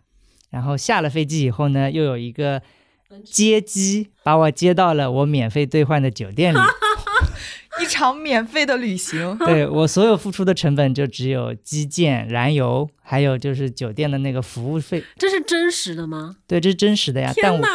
[0.50, 2.62] 然后下了飞机以后呢，又有一个
[3.24, 6.58] 接机把我接到了我免费兑换的酒店里。
[7.82, 15.02] 一场免费的旅行，对我所有付出的成本就只有基建、燃油，还有就是酒店的那个服务费。
[15.16, 16.36] 这是真实的吗？
[16.46, 17.32] 对，这是真实的呀。
[17.42, 17.66] 但我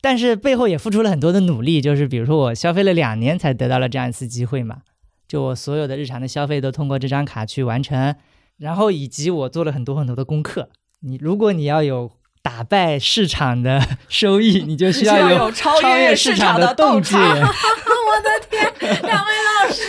[0.00, 4.78] 但是背后也付出了很多的努力，就是比如说我消费了两年才得到了这样一次机会嘛。
[5.26, 8.14] 就我所有的日常的消费都通过这张卡去完成，
[8.58, 10.68] 然后以及我做了很多很多的功课。
[11.00, 12.10] 你如果你要有
[12.44, 17.16] 打败市场的收益，你就需要有超越市场的斗志。
[17.16, 19.32] 我的天，两位
[19.64, 19.82] 老师！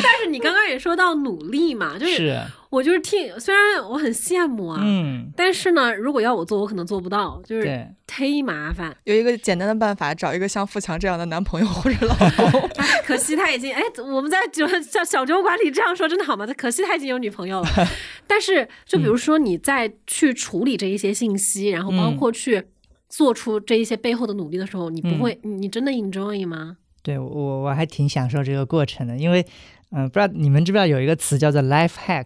[0.04, 2.40] 但是你刚刚也说到努力嘛，就是
[2.76, 8.94] 我就是听，虽然我很羡慕啊，嗯，但是呢，如果要我做，我可能做不到，就是忒麻烦。
[9.06, 12.14] 有一个简单的办法，找一个像富强这样的男朋友或者老
[12.52, 12.70] 公。
[13.08, 13.82] 可惜他已经哎，
[14.14, 16.46] 我们在酒像小酒馆里这样说真的好吗？
[16.46, 17.68] 他可惜他已经有女朋友了。
[18.28, 22.66] 但是就比如说你在去处理这一些信息，然后包括去。
[23.08, 26.76] 做出这一些背后的努力的时候，你不会，你真的 enjoy 吗？
[27.02, 29.46] 对我，我还挺享受这个过程的，因为，
[29.92, 32.26] 嗯，不知道你们知不知道有一个词叫做 life hack，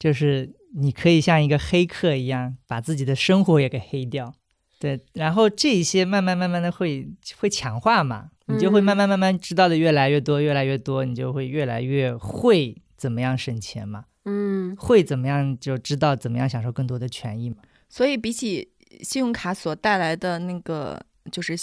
[0.00, 4.34] 就是你可以像一个黑客一样，把自己的生活也给黑掉。
[4.80, 7.08] 对，然后这一些慢慢慢慢的会
[7.38, 17.58] 会强化嘛，你就会慢慢慢慢知道的越来越多，越来越多，你就会越来越会怎么样省钱嘛，嗯，会怎么样就知道怎么样享受更多的权益嘛。
[17.88, 18.72] 所以比起。
[19.02, 21.56] 信用卡所带来的那个就是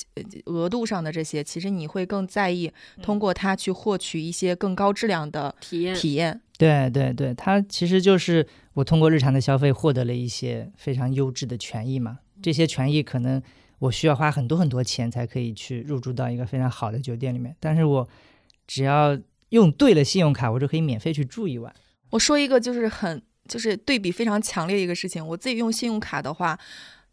[0.45, 2.71] 额度上的这些，其实你会更在意
[3.01, 5.93] 通过它去获取一些更高质量的体验。
[5.93, 12.19] 体验，对对对，它其实就是我通过日常的消费获得了一些非常优质的权益嘛。
[12.41, 13.41] 这些权益可能
[13.79, 18.07] 我需要花很多很多钱才可以去入住到一个非常好的酒店里面，但是我
[18.65, 19.17] 只要
[19.49, 21.73] 用对了信用卡，我就可以免费去住一晚。
[22.09, 26.57] 我说一个就是很就是对比非常强烈一个事情，我自己用信用卡的话。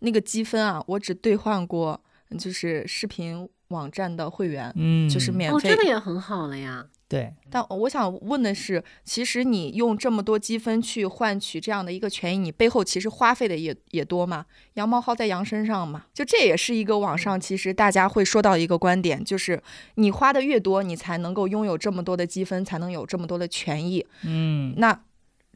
[0.01, 1.99] 那个积分啊，我只兑换过，
[2.39, 6.85] 就是视频网站的会员，嗯，就是免费，这个也很好了呀。
[7.15, 14.47] 对，但我想问的是，其实你用这么多积分去换取这样的一个权益，你背后其实花费的也也多嘛？
[14.75, 16.07] 羊毛薅在羊身上嘛？
[16.13, 19.63] 就这也是一个网上其实大家会说到一个观点，就是
[19.95, 24.05] 你花的越多，你才能够拥有这么多的积分，才能有这么多的权益。
[24.25, 25.01] 嗯，那。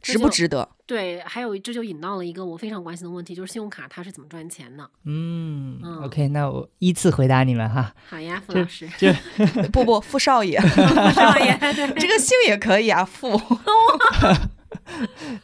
[0.01, 0.67] 值不值得？
[0.85, 4.89] 对，还有这就引到了一个我非常关心的问题，就是信用卡它是怎么赚钱的？
[5.05, 7.93] 嗯，OK，那我依次回答你们哈。
[8.07, 8.89] 好呀，傅老师。
[8.97, 9.11] 就
[9.71, 11.55] 不不，傅少爷， 傅少爷，
[11.95, 13.39] 这个姓也可以啊，傅。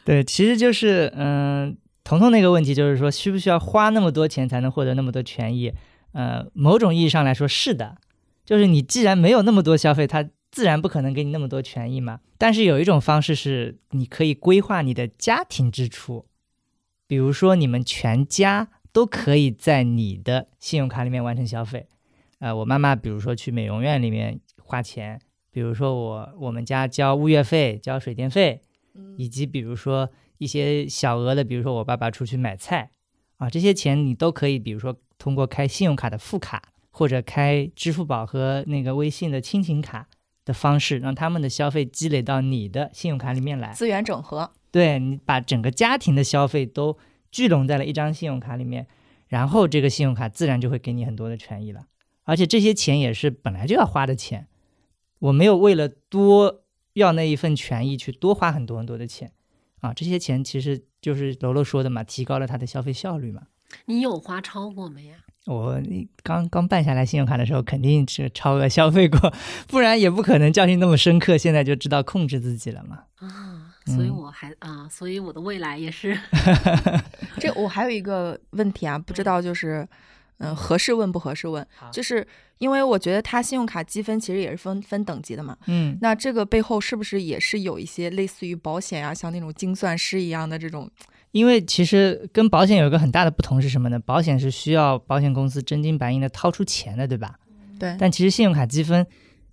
[0.03, 5.71] 对，其实就是嗯，彤彤那个问题就是说，需不需要花那么多钱才能获得那么多权益？
[6.13, 7.97] 呃，某种意义上来说是的，
[8.45, 10.25] 就是你既然没有那么多消费，它。
[10.55, 16.27] 自然不可能给你那么多权益嘛，但是有一种方式是你可以规划你的家庭支出，
[17.07, 21.87] 比如说你们全家都可以在你的信用卡里面完成消费。
[22.39, 25.19] 呃，我妈妈比如说去美容院里面花钱，
[25.51, 28.61] 比如说我我们家交物业费、交水电费，
[29.17, 32.91] 以及比如说一些小额的，比如说我爸爸出去买菜
[33.35, 40.07] 啊，这些钱你都可以，比如说通过开信用卡的副卡，或者开支付宝和那个微信的亲情卡。
[40.45, 44.51] 的方式让他们的消费积累到你的信用卡里面来，资源整合。
[44.71, 46.97] 对你把整个家庭的消费都
[47.31, 48.88] 聚拢在了一张信用卡里面，
[49.27, 51.88] 然后这个信用卡自然就会给你很多的权益了，
[52.23, 54.47] 而且这些钱也是本来就要花的钱，
[55.19, 59.31] 我没有为了多要那一份权益去多花很多很多的钱
[59.79, 63.43] 啊，这些钱其实就是楼楼说的嘛，提高了他的消费效率嘛。
[63.86, 65.17] 你有花超过没呀？
[65.45, 65.79] 我
[66.23, 69.31] 刚刚办下来信用卡的时候，肯定是超额消费过，
[69.67, 73.03] 不然也不可能教训那么深刻，现在就知道控制自己了嘛。
[73.17, 76.17] 啊，所以我还啊，所以我的未来也是。
[77.39, 79.88] 这我还有一个问题啊，不知道就是，
[80.39, 81.65] 嗯，合适问不合适问？
[81.91, 82.27] 就是
[82.58, 85.55] 因为我觉得它信用卡积分其实也是分分等级的嘛。
[85.67, 85.95] 嗯。
[86.01, 90.89] 那这个背后是不是也是有一些类似于保险啊，像那种精算师一样的这种？
[91.36, 94.00] 因为其实跟保险有一个很大的不同是什么呢？
[94.00, 97.38] 保险是需要保险公司真金白银的掏出钱的，对吧？
[97.78, 97.93] 对。
[98.00, 99.06] 但其实信用卡积分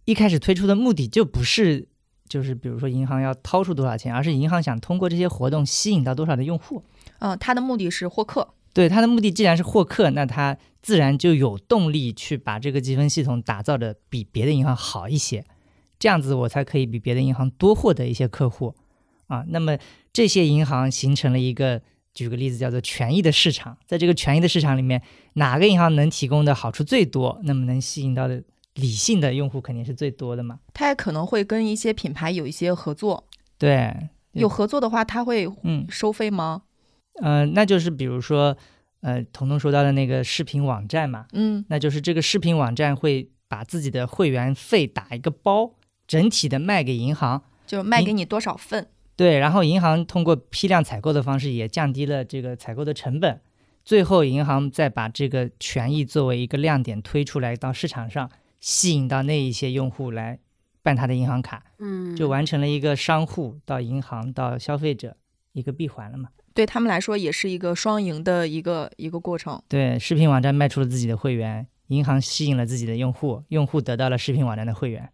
[0.04, 1.88] 一开始推出的目的就不是，
[2.28, 6.84] 就是比如说银行要掏出多少钱，而是银行想通过这些活动吸引到多少的用户。
[7.18, 8.54] 嗯，它的目的是获客。
[8.72, 15.44] 对，它的目的既然是获客，那它自然就有动力去把这个积分系统打造的比别的银行好一些，
[15.98, 18.72] 这样子我才可以比别的银行多获得一些客户。
[19.32, 19.78] 啊，那么
[20.12, 21.80] 这些银行形成了一个，
[22.12, 23.78] 举个例子，叫做权益的市场。
[23.86, 25.00] 在这个权益的市场里面，
[25.34, 28.42] 哪个银行能提供的好处最多，那么能吸引到的
[28.74, 30.58] 理性的用户肯定是最多的嘛。
[30.74, 33.26] 它也可能会跟一些品牌有一些合作。
[33.56, 36.64] 对，有合作的话，他会嗯收费吗？
[37.22, 38.54] 呃，那就是比如说，
[39.00, 45.72] 呃，彤彤说到的那个视频网站嘛，嗯，那就是这个视频网站会把自己的会员费打一个包，
[46.06, 48.88] 整体的卖给银行，就卖给你多少份。
[49.14, 53.40] 对，然后银行通过批量采购的方式也降低了这个采购的成本，
[53.84, 60.38] 最后银行再把这个权益作为一个亮点推出来到市场上，吸引到那一些用户来
[60.82, 65.16] 办他的银行卡，嗯，就完成了一个商户到银行到消费者
[65.52, 66.30] 一个闭环了嘛。
[66.54, 69.62] 对他们来说也是一个双赢的一个一个过程。
[69.68, 75.10] 对，视频网站卖出了自己的会员，银行吸引了自己的用户，用户得到了视频网站的会员。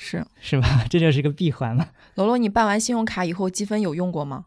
[0.00, 0.84] 是是吧？
[0.88, 1.88] 这就是个闭环嘛。
[2.14, 4.46] 罗罗，你办完信用卡以后积分有用过吗？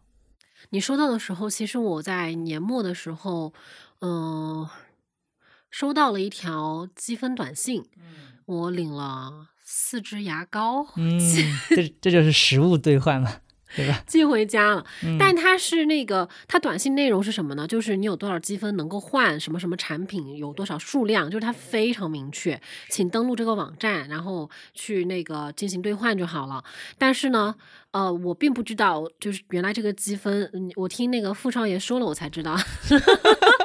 [0.69, 3.53] 你收到的时候，其实我在年末的时候，
[3.99, 4.65] 嗯，
[5.69, 7.83] 收到了一条积分短信，
[8.45, 10.87] 我领了四支牙膏。
[10.95, 11.19] 嗯，
[11.75, 13.41] 这这就是实物兑换嘛。
[13.75, 14.01] 对吧？
[14.07, 14.85] 寄回家了，
[15.19, 17.67] 但它是那个，它短信内容是什么呢？
[17.67, 26.63] 就是你有多少积分能够换什么什么产品，有多少数量，就是它非常明确，请登录这个网站，然后去那个进行兑换就好了。
[26.97, 27.55] 但是呢，
[27.91, 32.55] 呃，我并不知道，就是原来这个积分，我听那个傅少爷说了，我才知道。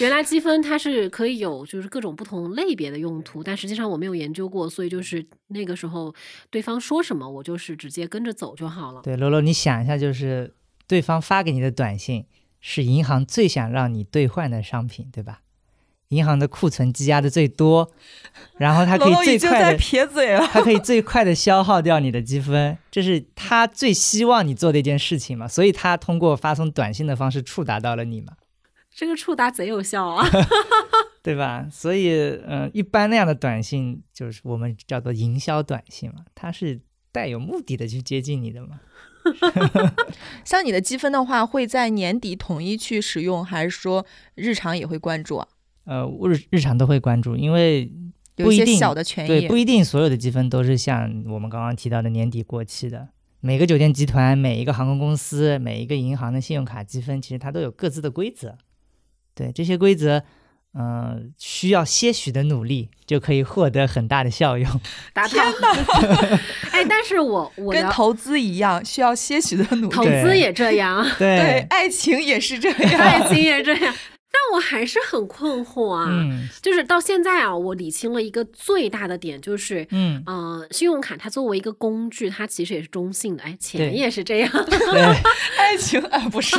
[0.00, 6.14] 原来积分它是可以有就是各种不同类别的用途，但实际上我没有研究过，所以就是那个时候
[6.50, 9.00] 对方说什么，我就是直接跟着走就好了。
[9.02, 10.54] 对，罗罗，你想一下，就是
[10.86, 12.26] 对方发给你的短信
[12.60, 15.40] 是银行最想让你兑换的商品，对吧？
[16.10, 17.90] 银行的库存积压的最多，
[18.58, 25.48] 然后它可以最快的撇嘴了，它可以最快的消耗掉你的积分，这是他最希望你做的一件事情嘛？
[25.48, 28.34] 所以他通过发送短信的方式触达到了你嘛？
[28.96, 30.26] 这个触达贼有效啊，
[31.22, 31.68] 对吧？
[31.70, 32.10] 所以，
[32.48, 36.80] 嗯，一般那样的短信就是我们叫做营销短信嘛，它是
[37.12, 38.80] 带有目的的去接近你的嘛。
[40.46, 45.48] 像你的积分的话，会在年底统一去使用，还是说日常也会关注啊？
[45.84, 47.92] 呃，日日常都会关注，因为
[48.36, 53.08] 有一些小的权益，对，不一定所有的积分都是像我们刚刚提到的年底过期的。
[53.40, 58.56] 每个酒店集团、每一个航空公司、每一个银行的信用卡积分，其实它都有各自的规则。
[59.36, 60.24] 对这些规则，
[60.74, 64.80] 嗯，需要些许的努力就可以获得很大的效用。
[65.14, 65.44] 达到。
[66.72, 69.94] 哎，但是我我跟投资一样，需要些许的努力。
[69.94, 73.94] 投资也这样，对，爱情也是这 样，爱情也这样。
[74.36, 76.06] 但我还是很困惑啊，
[76.60, 84.50] 就是到现在啊，我理清了一个最大的点，就是，嗯，呃，信用卡它作为一个工具，它其实也是中性的，哎，钱也是这样，
[85.56, 86.56] 爱情啊不是，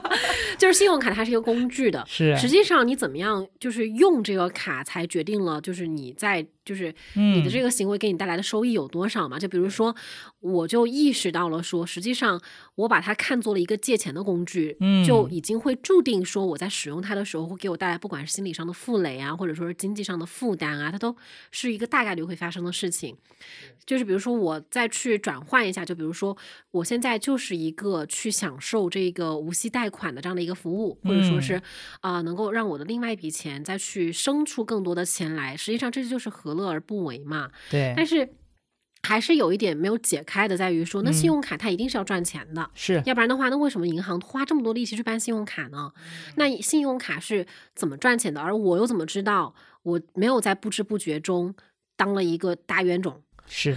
[0.56, 6.46] 就是信用卡它是一个工具的，是，实际上你怎么样，就是用这个卡才决定了，就是你在。
[6.62, 9.40] 就是你的这个行为给你带来的收益有多少嘛？
[9.40, 9.92] 就比如说，
[10.38, 12.40] 我就意识到了说，实际上
[12.76, 21.16] 我把它看作了一个借钱的工具，就已经会注定说我在使用它的时候会给我带来不管是心理上的负累啊，或者说是经济上的负担啊，它都
[21.50, 23.16] 是一个大概率会发生的事情。
[23.86, 26.36] 就是比如说，我再去转换一下，就比如说，
[26.70, 31.60] 我现在就是一个去享受这个无息贷款的这样的一个服务，或者说是
[32.00, 35.56] 啊，能够让我的另外一笔钱再去生出更多的钱来。
[35.56, 37.50] 实际上，这就是何乐而不为嘛？
[37.70, 37.94] 对。
[37.96, 38.28] 但是
[39.02, 45.92] 还是有一点没有解开的，在于说，那信用卡它一定是要赚钱的，是，要不然的话，那为什么银行花这么多力气去办信用卡呢？
[46.36, 48.40] 那信用卡是怎么赚钱的？
[48.40, 51.54] 而我又怎么知道我没有在不知不觉中
[51.96, 53.22] 当了一个大冤种？
[53.46, 53.76] 是，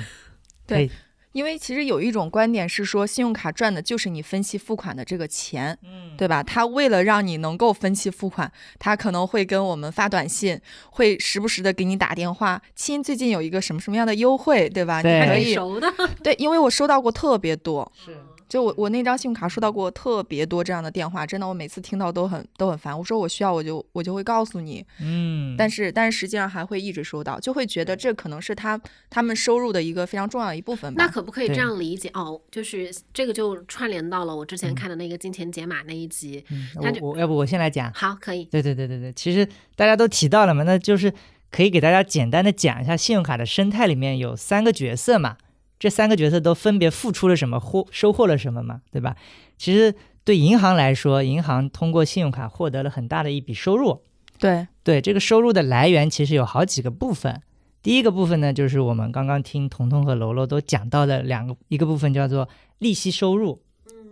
[0.67, 0.89] 对。
[1.33, 6.41] 因为其实有一种观点是说，信用卡赚的就是你分期付款的这个钱，嗯，对吧？
[6.41, 10.59] 他为了让你能够分期付款，他可能会跟我们发短信，
[10.91, 15.01] 会时不时的给你打电话，亲，最近有一个什么什么样的优惠，对吧？
[15.01, 15.91] 你可以熟的，
[16.23, 18.15] 对，因为我收到过特别多，是。
[18.53, 22.95] 就我我那张信用卡收到过特别多这样的电话，真的我每次听到都很都很烦。
[22.95, 28.79] 我说我需要我就我就会告诉你，嗯，但是但是实际上还会一直收到，就会觉得这可能是他
[29.09, 31.03] 他们收入的一个非常重要的一部分吧。
[31.03, 32.39] 那可不可以这样理解哦？
[32.51, 36.45] 就是这个就串联到了我之前看的那个金钱解码那一集。
[36.51, 36.69] 嗯
[37.01, 37.91] 我我要不我先来讲？
[37.95, 38.45] 好，可以。
[38.45, 39.43] 对对对对对，其实
[39.75, 41.11] 大家都提到了嘛，那就是
[41.49, 45.37] 可以给大家简单的讲一下信用卡的生态里面有三个角色嘛。
[45.83, 49.17] 这三个角色都分别付出了什么，获收获了什么嘛，对吧？
[49.57, 54.01] 其实对银行来说，银行通过信用卡获得了很大的一笔收入。
[54.39, 57.41] 对对，这个收入的来源其实有好几个部分。
[57.81, 63.61] 第一个部分呢，就是我们刚刚听彤彤和楼楼都讲到的两个，一个部分叫做利息收入。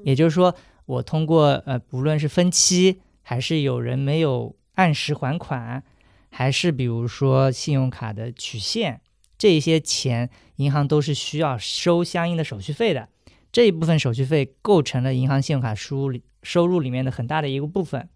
[0.03, 0.53] 也就是说，
[0.86, 5.82] 我通过呃，不论是分期，还是有人没有按时还款，
[6.32, 8.99] 还是比如说信用卡的取现。
[9.38, 10.30] 这一些钱，
[10.62, 13.09] 银行都是需要收相应的手续费的。
[13.51, 18.07] 这一部分手续费构成了银行信用卡收入里收入里面的很大的一个部分。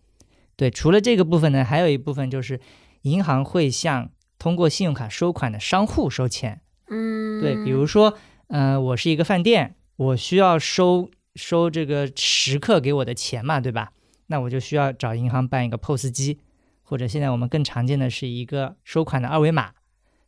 [0.55, 2.59] 对，除了这个部分呢，还有一部分就是
[3.01, 6.61] 银行会向通过信用卡收款的商户收钱。
[6.87, 8.17] 嗯，对，比如说，
[8.47, 13.91] 嗯，我是一个饭店，我需要收收这个食客给我的钱嘛，对吧？
[14.27, 16.39] 那我就需要找银行办一个 POS 机，
[16.83, 19.71] 或者现在我们更常见的是一个收款的二维码。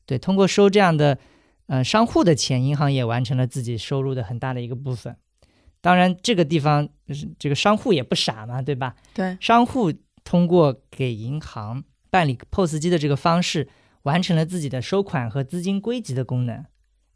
[0.06, 1.18] 对，通过收这样的，
[1.68, 5.16] 呃，商户的钱，银行也完成了自己收入的很大的一个部分。
[5.82, 6.88] 当然，这个地方
[7.38, 8.96] 这个商户也不傻嘛，对吧？
[9.14, 9.94] 对，商户
[10.24, 13.68] 通过给银行办理 POS 机的这个方式，
[14.04, 16.66] 完成了自己的收款和资金归集的功能。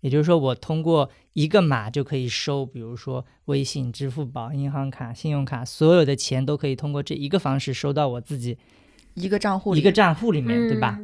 [0.02, 8.58] 也就是说，我通过一个码就可以收，比如说微信、支付宝、银行卡、信用卡，所有的钱都可以通过这一个方式收到我自己
[9.14, 11.00] 一个账户一个账户里面，对吧？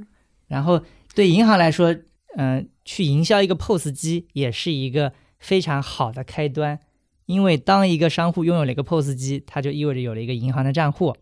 [0.48, 0.84] 然后。
[1.16, 1.96] 对银行来说，
[2.40, 6.80] 嗯，去营销一个 POS 机也是一个非常好的开端，
[7.26, 11.16] 因为当一个商户拥有了一个 POS 机，它就意味着有了一个银行的账户，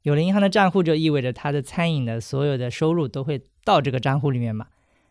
[0.00, 4.66] 有了银行的账户就意味着他的餐饮的所有的收入都会到这个账户里面嘛，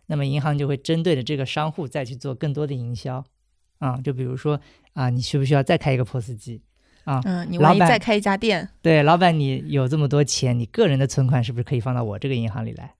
[0.07, 3.23] 那么银行就会针对着这个商户再去做更多的营销，
[3.77, 4.59] 啊，就比如说
[4.93, 6.61] 啊，你需不需要再开一个 POS 机？
[7.03, 12.95] 啊，嗯，你万一再开一家店，对，老板你有这么多钱，你个人的存款是不是可以放到我这个银行里来？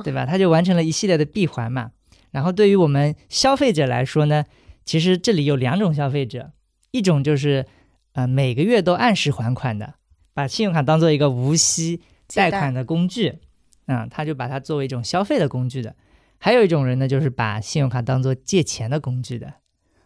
[0.00, 0.26] 啊，对吧？
[0.26, 1.90] 它就完成了一系列的闭环嘛。
[2.30, 4.44] 然后对于我们消费者来说呢，
[4.84, 6.52] 其实这里有两种消费者，
[6.92, 7.66] 一种就是
[8.12, 9.94] 呃每个月都按时还款的，
[10.32, 12.00] 把信用卡当做一个无息
[12.32, 13.38] 贷款的工具，
[13.86, 15.96] 嗯，他就把它作为一种消费的工具的。
[16.38, 19.54] 还有一种人呢，就是把信用卡当做借钱的工具的，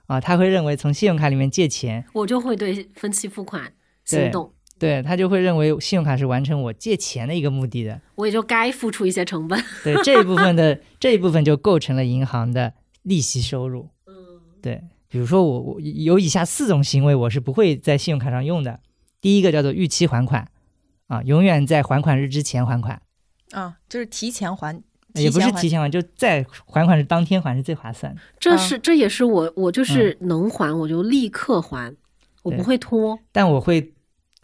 [0.07, 3.75] 啊，他会认为从信用卡里面借钱，我就会对分期付款
[4.05, 4.54] 心动。
[4.77, 9.59] 对他就会认为信用卡是完成我借钱的一个目的的，我也就该付出一些成本。
[9.85, 13.89] 对这一部分的这一部分就构成了银行的利息收入。
[14.07, 14.12] 嗯，
[14.61, 18.81] 对，比如说我我有以下四种行为我是不会在信用卡上用的。
[19.20, 20.49] 第一个叫做逾期还款，
[21.07, 23.01] 啊，永远在还款日之前还款。
[23.53, 24.83] 啊，就是提前还，
[25.14, 28.14] 也不是提前还，就在还款日当天还是最划算。
[28.41, 31.95] 这是这也是我我就是能还我就立刻还，
[32.43, 33.18] 我不会拖。
[33.31, 33.93] 但我会。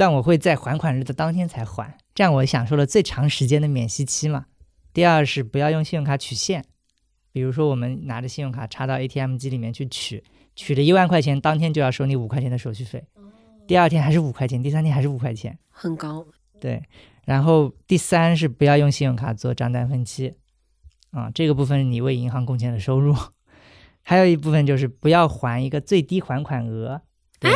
[0.01, 4.47] 但我会在还款日的当天才还，这样我享受了最长时间的免息期嘛。
[4.95, 6.65] 第二是不要用信用卡取现，
[7.33, 10.25] 比如说我们拿着信用卡插到 ATM 机里面去取，
[10.57, 13.05] 取了一万块钱，当天就要收你五块钱的手续费，
[13.67, 16.25] 第二天还是五块钱，第三天还是五块钱，很高。
[16.59, 16.83] 对，
[17.27, 20.33] 然后第三是不要用信用卡做账单分期，
[21.11, 23.15] 啊，这个部分你为银行贡献的收入。
[24.01, 27.03] 还有一部分就是不要还一个最低还款额。
[27.41, 27.51] 哎。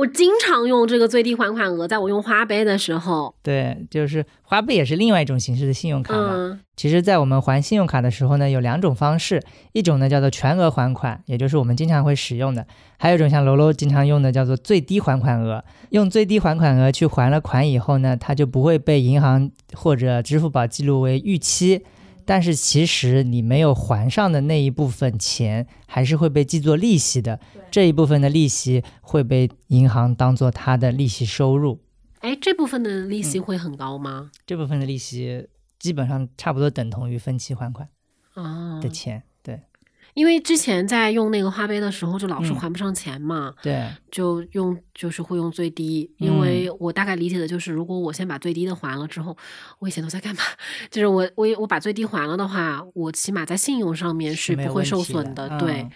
[0.00, 3.34] 我经常用这个最低还款额，在我用花呗的时候。
[3.42, 6.58] 对，就是花呗也是另外一种形式的信用卡嘛。
[6.74, 9.42] 其实，在我们还信用卡的时候呢，有两种方式，
[9.72, 12.62] 一种呢叫做全额还款，也就是我们经常会使用的；
[12.96, 15.62] 还有一种像楼楼经常用的，叫做最低还款额。
[15.90, 21.84] 用最低还款额去还了款以后呢，它就不会被银行或者支付宝记录为逾期。
[22.30, 27.40] 但是其实你没有还上的那一部分钱，还是会被记作利息的。
[27.72, 31.80] 这一部分的利息会被银行当做它的利息收入。
[32.20, 34.30] 哎，这部分的利息会很高吗？
[34.46, 35.48] 这部分的利息
[35.80, 37.88] 基本上差不多等同于分期还款
[38.34, 39.24] 啊的钱。
[39.24, 39.29] 对，
[40.14, 49.36] 因为之前在用那个花呗的时候，就老是还不上钱嘛，对，就用就是会用最低，因为我大概理解的就是，如果我先把最低的还了之后，
[49.78, 50.42] 我以前都在干嘛？
[50.90, 55.88] 就是我我我把最低还了的话，我起码在信用上面是不会受损的，对。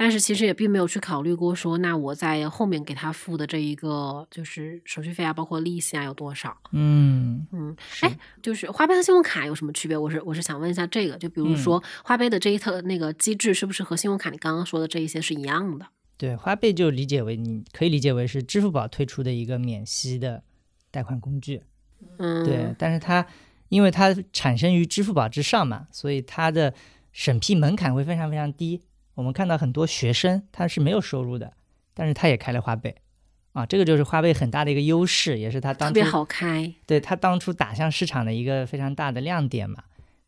[0.00, 6.56] 但是其实也并没有去考虑过说，那我在后面给他付的这一个就是手续费啊，包括利息啊有多少？
[6.70, 9.98] 嗯嗯，哎，就是花呗和信用卡有什么区别？
[9.98, 15.86] 我是我是想问一下这个，就比如说花呗的这一套那个机制是不是和信用卡你刚刚说的这一些是一样的？
[16.16, 20.44] 对，花呗就理解为你可以理解为是支付宝推出的一个免息的
[20.92, 21.62] 贷款工具。
[22.18, 23.26] 嗯，对，但是它
[23.68, 26.72] 因为它产生于支付宝之上嘛，所以它的
[27.10, 28.82] 审批门槛会非常非常低。
[29.18, 31.52] 我们看到很多学生他是没有收入的，
[31.92, 32.94] 但是他也开了花呗，
[33.52, 39.82] 啊，这个就是花呗很大的一个优势，也是他当特别好开，对他当初打向市场的一个非常大的亮点嘛。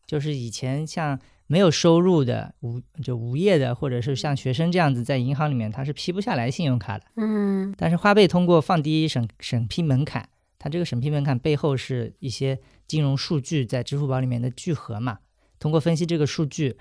[0.05, 1.17] 就是以前像
[1.47, 7.05] 没有收入的无就无业的，或者是像学生这样子，在银行里面他是批不下来信用卡的。
[7.15, 10.27] 嗯，但是花呗通过放低审审批门槛，
[10.59, 15.19] 它这个审批门槛背后是一些金融数据在支付宝里面的聚合嘛，
[15.59, 16.75] 通过分析这个数据。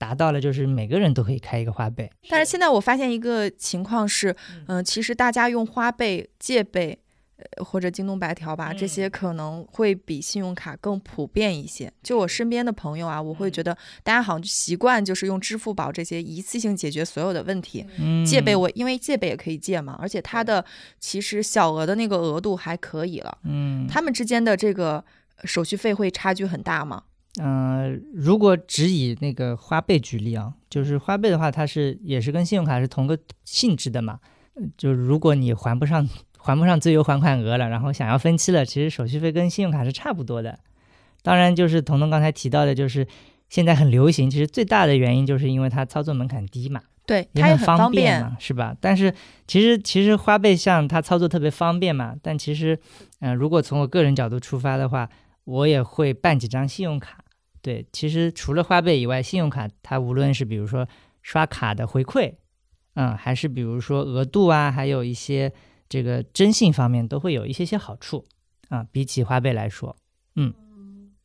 [0.00, 2.10] 达到了，就是每个人都可以开一个花呗。
[2.30, 4.34] 但是现在我发现一个情况是，
[4.66, 6.98] 嗯，其实大家用花呗、借呗，
[7.36, 11.92] 呃，或者京东白条吧，这些可能会比信用卡更普遍一些。
[12.02, 17.84] 就我身边的朋友啊，我会觉得大家好像习惯就是用支付宝这些一次性解决所有的问题。
[17.98, 20.64] 嗯借呗我因为借呗也可以借嘛，而且它的
[20.98, 23.36] 其实小额的那个额度还可以了。
[23.44, 25.04] 嗯，他们之间的这个
[25.44, 27.02] 手续费会差距很大吗？
[27.38, 34.18] 嗯，如果只以那个花呗举例啊，就是花呗的话，它是也是跟信用卡是同个性质的嘛。
[34.76, 36.06] 就如果你还不上
[36.36, 40.58] 还不上最优还款额了，然后想要分期了，其实手续费跟信用卡是差不多的。
[41.22, 43.06] 当然，就是彤彤刚才提到的，就是
[43.48, 48.74] 现在很流行，其实最大的原因就是因为它操作门槛低嘛，对，也很方便嘛，是吧？
[48.80, 49.14] 但是
[49.46, 52.76] 其实其实花呗像它操作特别方便嘛，但其实
[53.20, 55.08] 嗯，如果从我个人角度出发的话。
[55.44, 57.19] 我也会办几张信用卡，
[57.62, 60.88] 对，其实除了花呗以外，信用卡它无论是比如说
[61.22, 62.34] 刷卡的回馈，
[62.94, 65.52] 嗯，还是比如说额度啊，还有一些
[65.88, 68.24] 这个征信方面都会有一些些好处
[68.68, 69.96] 啊，比起花呗来说，
[70.36, 70.54] 嗯，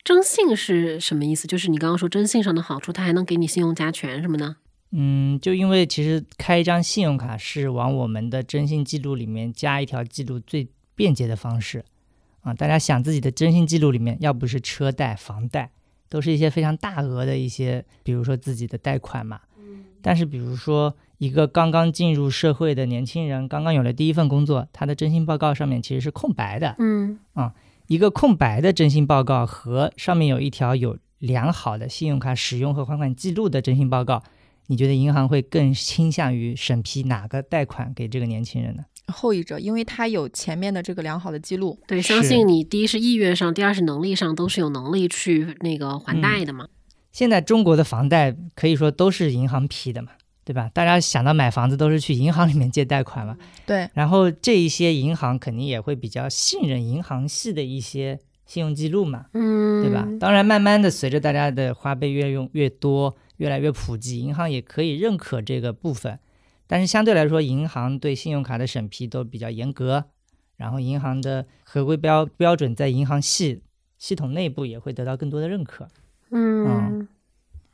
[0.04, 1.48] 征信是什么意思？
[1.48, 4.58] 就是你刚刚说征信上的好处，它还能给你信用加权什么呢？
[4.92, 11.84] 嗯，就因为其实开一张信用卡是往我们的征信记录里面加一条记录最便捷的方式。
[12.42, 15.72] 啊，大家想自己的征信记录里面，要不是车贷、房贷，
[16.16, 19.42] 都是一些非常大额的一些，比如说自己的贷款嘛。
[20.02, 26.74] 但是，比如说一个刚刚进入社会的年轻人，刚刚有了第一份工作，他的征信报告上面其实是空白的。
[26.80, 27.20] 嗯。
[27.34, 27.54] 啊，
[27.88, 34.24] 一个空白的征信报告和上面有一条有良好的信用卡使用和还款记录的征信报告，
[34.68, 38.86] 你觉得银行会更倾向于审批哪个贷款给这个年轻人呢？
[39.08, 46.68] 后一者，因为他有前面的这个良好的记录，对，相信你第一是意愿上，第二是能力上都是有能力去那个还贷的嘛。
[47.12, 50.10] 现在中国的房贷可以说都是银行批的嘛，
[50.44, 50.70] 对吧？
[50.74, 53.38] 大家想到买房子都是去银行里面借贷款嘛。
[53.66, 53.90] 对。
[53.94, 60.08] 然后这一些银行肯定也会比较信任银行系的一些信用记录嘛，嗯，对吧？
[60.20, 66.20] 当然，慢慢的随着大家的花呗越用越多，越来越普及，银行也可以认可这个部分。
[66.68, 70.06] 但是相对来说，银行对信用卡的审批都比较严格，
[70.56, 73.62] 然后银行的合规标标准在银行系
[73.98, 75.88] 系统内部也会得到更多的认可。
[76.32, 77.08] 嗯，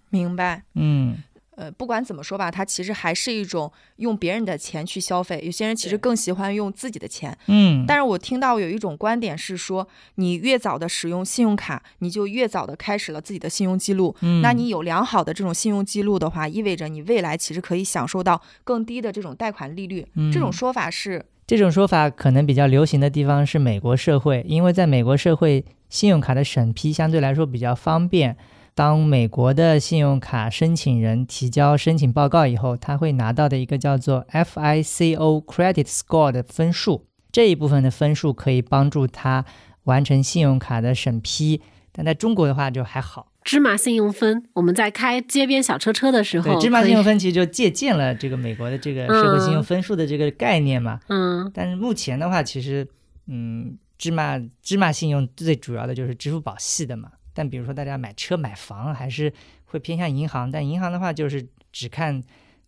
[0.10, 0.64] 明白。
[0.74, 1.18] 嗯。
[1.62, 5.40] 呃，不管怎么说吧，它其实还是一种用别人的钱去消费。
[5.46, 7.38] 有些人其实更喜欢用自己的钱。
[7.46, 7.86] 嗯。
[7.88, 14.16] 但是我听到有一种观点是说，你越早的使用信用卡，你就越早的开始了自己的信用记录。
[14.22, 14.42] 嗯。
[14.42, 20.04] 那你有良好的这种信用记录的话，意味着你未来其实可以享受到更低的这种贷款利率。
[20.16, 20.32] 嗯。
[20.32, 21.24] 这种说法是？
[21.46, 28.36] 这种说法可能比较流行的地方是美国社会，因为在美国社会，信用卡的审批相对来说比较方便。
[28.74, 39.46] 当美国的信用卡申请人提交申请报告以后，他会拿到的一个叫做 FICO Credit Score 的分数，这一部分的分数可以帮助他
[39.84, 41.62] 完成信用卡的审批。
[41.92, 51.02] 但在中国的话就还好，芝麻信用分，我们在开街边小车车的时候，对芝麻信用分其实就借鉴了这个美国的这个社会信用分数的这个概念嘛。
[51.10, 51.52] 嗯。
[51.54, 52.88] 但是目前的话，其实，
[53.28, 57.10] 嗯，芝麻芝麻信用最主要的就是支付宝系的嘛。
[57.34, 59.32] 但比如说，大家买车买房还是
[59.66, 62.22] 会偏向银行，但银行的话就是只看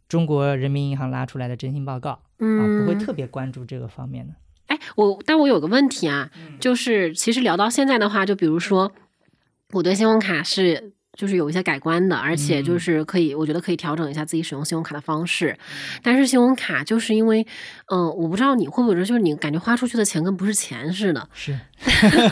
[0.08, 4.34] 中国人民银行拉出来的征信报告，啊，不会特别关注这个方面的。
[4.68, 8.92] 哎，我但我有个问题啊，就是其实聊到现在的话，就比如说
[9.72, 15.56] 我对信用卡是就是有一些改观的，而且就是可以，我觉得可以调整一下自己使用信用卡的方式。
[16.02, 17.46] 但是信用卡就是因为，
[17.92, 21.30] 嗯，我不知道你会不会，就是你感觉花出去的钱跟不是钱似的。
[21.34, 21.56] 是，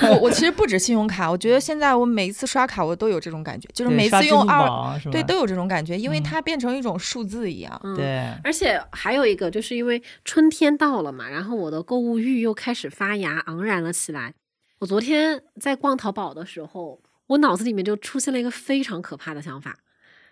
[0.10, 7.80] 我我其实不止信用卡，我觉得现在我每一次刷卡我都有这种感觉，就是每次用二，对，都有这种感觉，因为它变成一种数字一样。
[7.96, 14.34] 对，而且还有一个，就是因为春天到了嘛，然后我的购物欲又开始发芽昂然了起来。
[14.80, 17.00] 我昨天在逛淘宝的时候。
[17.32, 19.78] 我脑子里面就出现了一个非常可怕的想法，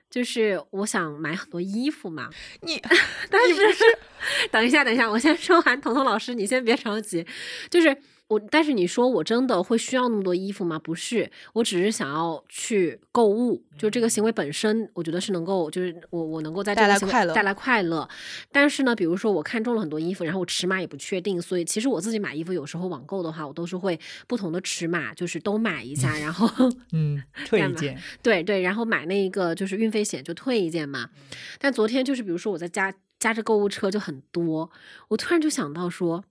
[0.09, 2.29] 就是我想买很多衣服嘛。
[2.61, 2.81] 你，
[3.29, 3.85] 但是
[4.51, 5.79] 等一下，等一下，我先说完。
[5.79, 7.25] 彤彤老师，你先别着急，
[7.69, 7.95] 就是。
[8.29, 10.77] 我但是你说我真的会需要那么多衣服吗？
[10.77, 18.07] 不是，我只是想要去购物，就这个行为本身，我觉得是能够，就是我我能够在带来快乐，带来快乐。
[18.51, 26.47] 但是呢，比如说我看中了很多衣服，然后我尺码也不确定，所以其实我自己买衣服有时候网购的话，我都是会不同的尺码，就是都买一下，然后
[26.93, 31.09] 嗯退一件，对对，然后买那一个就是运费险就退一件嘛。
[31.57, 34.69] 但昨天就是比如说我在家加着购物车就很多，
[35.07, 36.23] 我突然就想到说。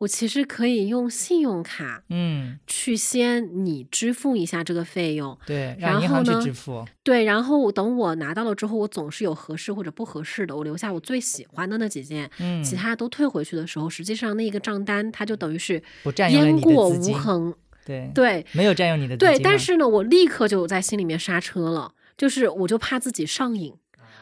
[0.00, 15.82] 我其实可以用信用卡，嗯，去先你支付一下这个费用，对，然后呢，支付，对，然后等我拿到了之后，我总是有合适或者不合适的，我留下我最喜欢的那几件，嗯，其他都退回去的时候，实际上那一个账单它就等于是
[16.30, 23.74] 烟过无痕，对对，没有占用你的对，但是呢，我立刻就在心里面刹车了，就是我就怕自己上瘾。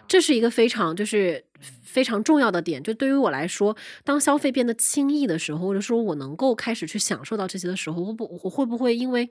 [0.09, 1.45] 这是一个非常就是
[1.83, 9.29] 非常重要的点，就对于我来说，当消费变得轻易的时候，或者说我能够开始去享受到这些的时候，我不我会不会因为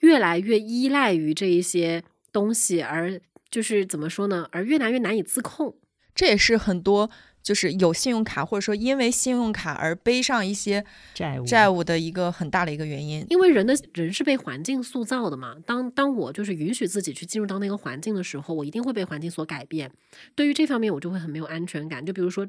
[0.00, 2.02] 越来越依赖于这一些
[2.32, 3.20] 东西而
[3.50, 4.48] 就是怎么说呢？
[4.52, 5.76] 而越来越难以自控？
[6.14, 7.10] 这也是很多。
[7.44, 10.82] 就是有信用卡，或者说因为信用卡而背上一些
[11.12, 13.24] 债务债务的一个很大的一个原因。
[13.28, 15.54] 因为人的人是被环境塑造的嘛。
[15.66, 19.92] 当当我就是允许自己去进入到那个环境的时候，我一定会被环境所改变。
[20.34, 22.04] 对于这方面，我就会很没有安全感。
[22.04, 22.46] 就比如说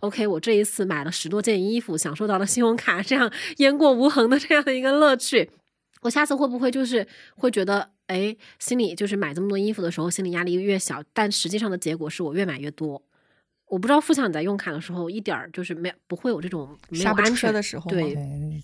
[0.00, 5.50] ，OK，我这一次买了十多件衣服，享受到了信用卡这样 烟过无痕的这样的一个乐趣。
[6.00, 13.00] 我下次会不会就是会觉得，哎，心里就是买这么多衣服的时候，心理压力越小，但实际上的结果是我越买越多。
[13.72, 18.14] 我不知道付强你在用卡的时候一点儿就是没不会有这种刹不车的时候，对，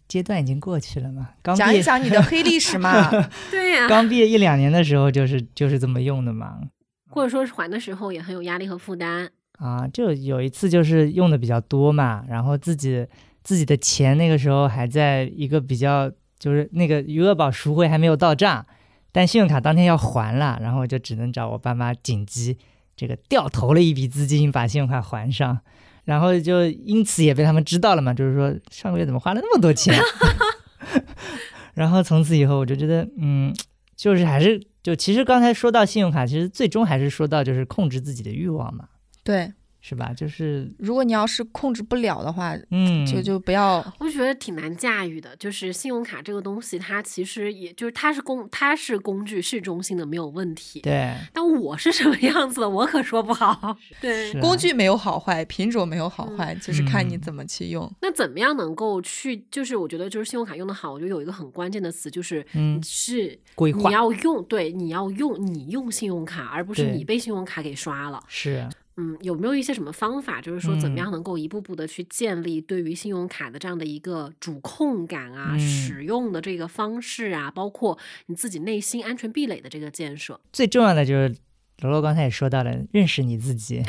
[0.07, 1.31] 阶段已经过去了嘛。
[1.41, 3.09] 刚讲一讲你的黑历史嘛。
[3.51, 6.61] 对呀，刚毕业一两年的时候就是就是这么用的嘛。
[7.09, 9.89] 或者说是还的时候也很有压力和负担啊。
[9.89, 13.07] 就有一次就是用的比较多嘛，然后自己
[13.43, 18.67] 自己的钱那个时候还在一个比较就是那个余额宝赎回还没有到账，
[19.11, 22.59] 但信用卡当天要还了，然后我就只能找我爸妈紧急。
[22.99, 25.59] 这个掉头了一笔资金把信用卡还上，
[26.05, 29.97] 然后就因此也被他们知道了嘛，就是说上个月怎么花了那么多钱
[31.75, 33.55] 然后从此以后我就觉得，嗯，
[33.97, 38.89] 就是还是就其实刚才说到信用卡，其实最终还是说到就是控制自己的欲望嘛，
[39.23, 39.53] 对。
[39.89, 40.12] 是吧？
[40.12, 43.82] 就是如果你要是控制不了的话，嗯，就就不要。
[43.99, 45.34] 我觉得挺难驾驭的。
[45.36, 50.80] 就是信用卡这个东西，它其实也就是它是工，它是工具，是中心的，没有问题。
[50.80, 51.14] 对。
[51.32, 53.74] 但我是什么样子的，我可说不好。
[53.99, 57.91] 对，工具没有好坏，品种没有好坏，就是看你怎么去用。
[58.03, 59.43] 那怎么样能够去？
[59.51, 63.89] 就是我觉得，就是信用卡用的好，我觉得有一个很关键的词，就是嗯，是规划。
[63.89, 68.22] 你要用，对，你要用，你用信用卡，而不是你被信用卡给刷了。
[68.28, 68.68] 是。
[69.01, 77.97] 嗯，有没有一些什么方法，就是说怎么样能够一步步的去建立对于信用卡的这样的一个主控感啊，使用的这个方式啊，包括
[78.27, 80.41] 你自己内心安全壁垒的这个建设？
[80.53, 81.33] 最重要的就是
[81.81, 83.83] 罗罗刚才也说到了，认识你自己。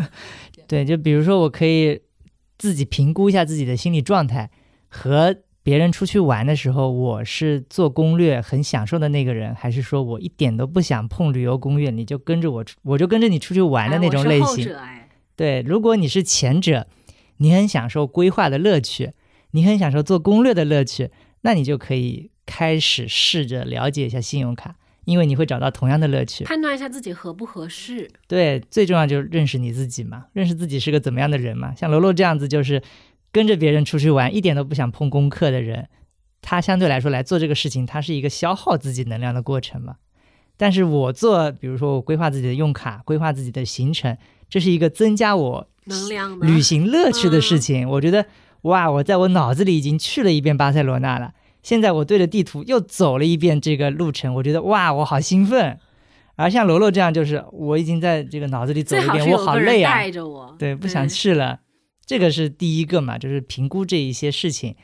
[0.66, 2.00] 对，就比如说我可以
[2.56, 4.50] 自己评估一下自己的心理状态
[4.88, 5.36] 和。
[5.66, 14.72] 别人出去玩的时候，我是做攻略很享受的那个人，还是说我一点都不想碰旅游攻略，你就跟着我，我就跟着你出去玩的那种类型？
[15.34, 16.86] 对，如果你是前者，
[17.38, 19.10] 你很享受规划的乐趣，
[19.50, 21.10] 你很享受做攻略的乐趣，
[21.40, 28.08] 那你就可以开始试着了解一下信用卡，因为你会找到同样的乐趣，判断一下自己合不合适。
[28.28, 31.74] 对，最重要就是认识你自己嘛，认识自己是个怎么样的人嘛。
[31.74, 32.80] 像罗罗这样子就是。
[33.36, 35.90] 跟着别人出去玩，一点都不想碰功课的人，
[36.40, 39.96] 他相对来说来做这个事情，他是一个消耗自己能量的过程嘛。
[40.56, 44.16] 但是我做，比如说我规划自己的用卡，规划自己的行程，
[44.48, 47.86] 这是一个增加我能量、旅行乐趣的事情。
[47.86, 48.24] 我觉得，
[48.62, 55.78] 哇，我在我脑子里已经去了一遍巴塞罗那了，现在我对着地图又走了一遍这个路程，我觉得哇，我好兴奋。
[56.36, 61.60] 而像罗罗这样，就是我已经在这个脑子里走一遍，我好累啊，带着我，对，不想去了。
[62.06, 64.76] 这个是第一个嘛，就是评估这一些事情，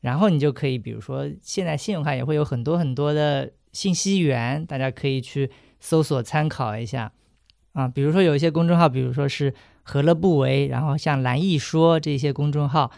[0.00, 5.50] 然后你就可以，比如说现在信用卡也会有很多很多的信息源，大家可以去
[5.80, 7.12] 搜索参考一下
[7.72, 7.88] 啊。
[7.88, 9.52] 比如说有一些公众号，比如说是
[9.82, 12.92] 何乐不为，然后像蓝易说这些公众号，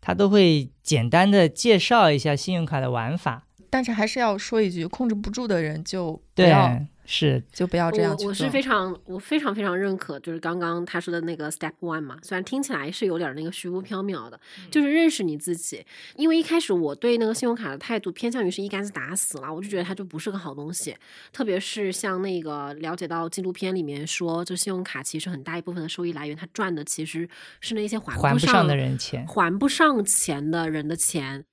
[0.00, 3.48] 它都会简单的介绍一下信用卡的玩法。
[3.68, 6.80] 但是还是要说一句，控制不住的人就不要。
[7.06, 12.16] 是，就不要这样我我是非常，我非常非常认可，就是刚刚他说的那个 step one 嘛。
[12.22, 14.40] 虽然听起来是有点那个虚无缥缈的，
[14.70, 15.84] 就是认识你自己。
[16.16, 20.96] 因为一开始我对那个信用卡的态度偏向于是一竿子打死了，我就觉得它就不是个好东西。
[21.32, 27.28] 特别是像那个了解到纪录片里面说，就信用卡其实很大一部分的收益来源，它赚的其实
[27.60, 31.44] 是那些还不上的人钱，还不上钱的人的钱。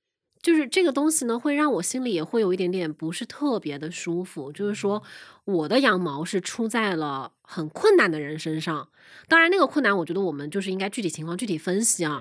[0.42, 4.50] 就是这个东西呢，会让我心里也会有一点点不是特别的舒服。
[4.50, 5.02] 就是说，
[5.44, 8.88] 我的羊毛是出在了很困难的人身上。
[9.28, 12.20] 当然，那个困难，我觉得我们就是应该具体情况具体分析啊。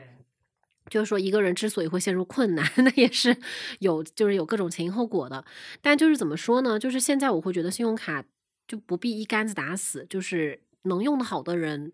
[0.90, 3.38] 就是说，一个人之所以会陷入困难，那也是
[3.80, 5.44] 有，就是有各种前因后果的。
[5.82, 6.78] 但就是怎么说呢？
[6.78, 8.24] 就是现在我会觉得信用卡
[8.68, 11.94] 就不必一竿子打死，就是能用的好的人。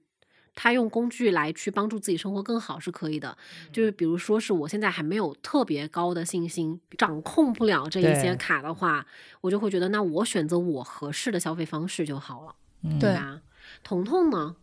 [0.59, 3.37] 他用工具来去帮助自己生活更好是可以的，
[3.71, 9.05] 就是比如说是我现在还没有特别高的信心，掌控不了这一些卡的话，
[9.41, 12.55] 我就会觉得那我选择我合适的消费方式就好了，
[12.99, 13.41] 对吧？
[13.83, 14.55] 彤彤呢？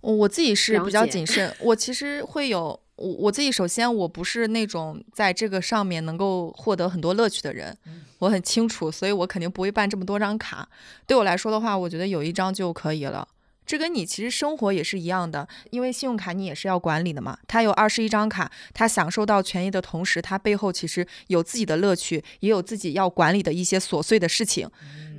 [0.00, 7.76] 我自己是比较谨慎，我其实会有我我自己，首先我不是那种在这个上面能够获得很多乐趣的人，
[8.20, 10.68] 我很清楚，所以我肯定不会办这么多张卡。
[11.06, 13.26] 对我来说的话，我觉得有一张就可以了。
[13.64, 17.38] 这跟你其实生活也是一样的，因为信用卡你也是要管理的嘛。
[17.46, 24.68] 他有二十一张卡，他享受到权益的同时，他背后其实有自己的乐趣，也有自己要管理的一些琐碎的事情。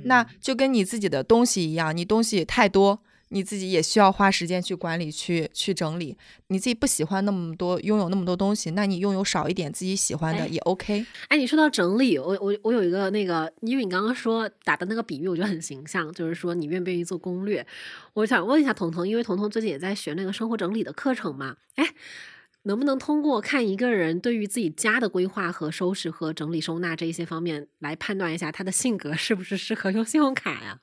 [0.04, 3.00] 那就跟你自己的东西一样，你东西太多。
[3.28, 6.16] 你自己也需要花时间去管理、去去整理。
[6.48, 11.04] 你自己不喜欢那么多拥有那么多东西，那你拥有少一点自己喜欢的也 OK。
[11.28, 17.66] 哎，你说到整理，我我我有一个那个，因为你刚刚说打的那个比喻，我觉得很形象，就是说你愿不愿意做攻略？
[18.12, 21.56] 我想问一下彤彤，因为彤彤最近也在学那个生活整理的课程嘛？
[21.74, 21.94] 哎，
[22.62, 30.78] 能不能通过看一个人对于自己家的规划和收拾和整理收纳这一些方面来判断一下他的性格是不是适合用信用卡呀？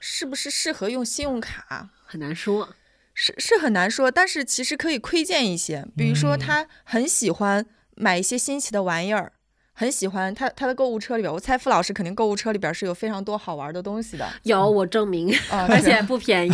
[0.00, 2.68] 是不是适合用信用卡很难说，
[3.14, 9.32] 是是很难说，但是其实可以窥见一些，比如说他很喜欢买一些新奇的玩意儿。
[9.78, 14.26] 很喜欢他他的购物车里边，我猜付老师肯定购物车里边是有非常多好玩的东西的。
[14.44, 16.52] 有，我证明， 而且不便宜。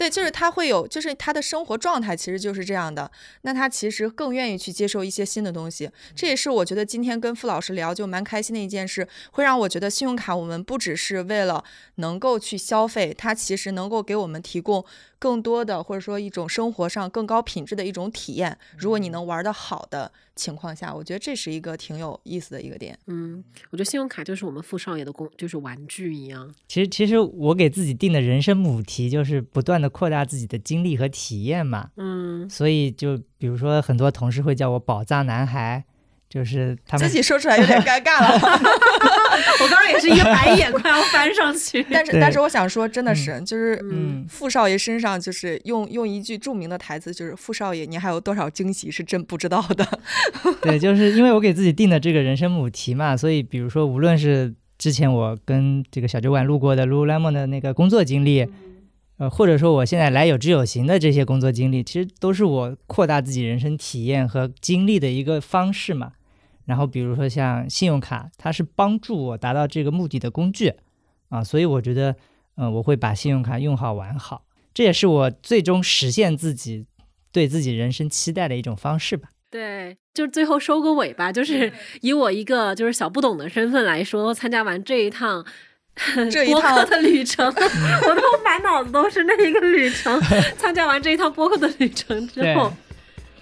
[0.00, 3.10] 对，就是他会有，就是他的生活状态其实就是这样的。
[3.42, 11.62] 那他其实更愿意去接受一些新的东西，这也是我觉得今天跟付老师聊就蛮开心的一件事，会让我觉得信用卡我们不只是为了
[11.96, 14.82] 能够去消费，它其实能够给我们提供
[15.20, 18.58] 更多的或者说一种生活上更高品质的一种体验。
[18.76, 20.10] 如果你能玩的好的。
[20.36, 22.98] 情况下，我觉得这是一个挺有意思的一个点。
[23.08, 26.50] 嗯，我觉得信用卡就是我们富少爷的工，就是玩具一样。
[26.66, 31.90] 其实，其实我给自己定的人生母题就是不断的扩大自己的经历和体验嘛。
[31.96, 35.84] 嗯，所以就比如说，很多同事会叫我“宝藏男孩”。
[36.30, 41.84] 就是他们自己说出来有点 尴尬了， 我刚刚也是一个 白眼快要翻上去。
[41.90, 49.84] 但是但是我想说，真的是就是嗯，傅少爷身上就是用用一句著名的台词，就是傅少爷，你还有多少惊喜是真不知道的。
[50.62, 58.46] 对，就是因为我给自己定的这个人生母题嘛，所以比如说，无论是之前我跟这个小酒馆路过的 Lululemon 的那个工作经历，
[59.18, 66.12] 呃，或者说我现在来有知有行的这些工作经历，其实都是我扩大自己人生体验和经历的一个方式嘛。
[66.70, 70.72] 然后比如说像信用卡，它是帮助我达到这个目的的工具
[71.28, 72.14] 啊，所以我觉得，
[72.56, 76.86] 嗯，我会把信用卡用好玩好，这也是我最终实现自己
[77.32, 79.30] 对自己人生期待的一种方式吧。
[79.50, 85.44] 对，就是最后收个尾吧，就是以我一个就是小不懂的身份来说，参加完这一趟
[86.30, 90.20] 这 一趟的旅程， 我都满脑子都是那一个旅程。
[90.56, 92.72] 参加完这一趟播客的旅程之后。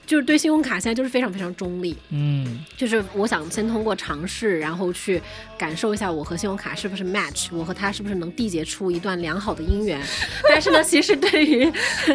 [0.08, 5.20] 就是对信用卡现在就是非常非常中立，嗯，就是我想先通过尝试，然后去
[5.58, 10.00] 感受一下我和信用卡是不是 match，我和他是不是能缔结出一段良好的姻缘。
[10.48, 11.70] 但是呢，其实对于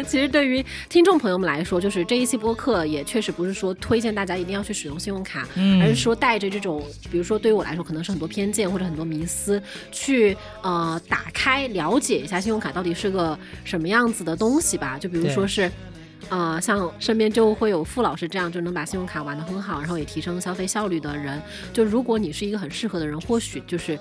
[0.08, 5.46] 其实对于听众朋友们来说，就是这一期播客也确实不是说推荐大家一定要去使用信用卡，
[5.80, 14.98] 而是说带着这种，比如说对于我来说可能是很多偏见或者很多迷思，去呃打开了解一下信用卡到底是个什么样子的东西吧。
[14.98, 15.70] 就比如说是。
[16.28, 21.40] 呃，像身边就会有傅老师这样就能把信用卡玩得很好，然后也提升消费效率的人。
[21.72, 23.98] 就如果你是一个很适合的人，或许就是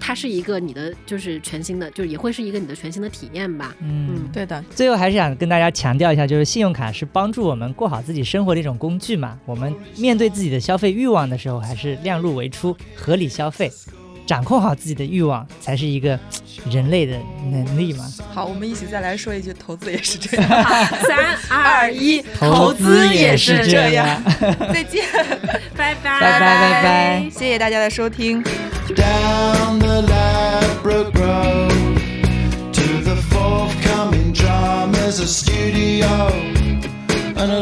[0.00, 3.74] 它是一个你的就是全新的，就也会是一个你的全新的体验吧。
[3.80, 4.62] 嗯，对的。
[4.70, 9.38] 最后还是想跟大家强调一下，就是信用卡是帮助我们过好自己生活的一种工具嘛。
[9.44, 13.70] 我们面对自己的消费欲望的时候，还是量入为出，合理消费。
[14.26, 16.18] 掌控好自己的欲望，才是一个
[16.70, 17.16] 人类的
[17.50, 18.04] 能力嘛。
[18.34, 20.48] 好，我们一起再来说一句，投资也是这样。
[21.06, 24.20] 三二一，投资也是这样。
[24.72, 25.04] 再见，
[25.76, 28.42] 拜拜，拜拜拜拜，谢谢大家的收听。
[28.94, 30.02] Down the
[35.18, 36.28] A studio
[37.36, 37.60] and a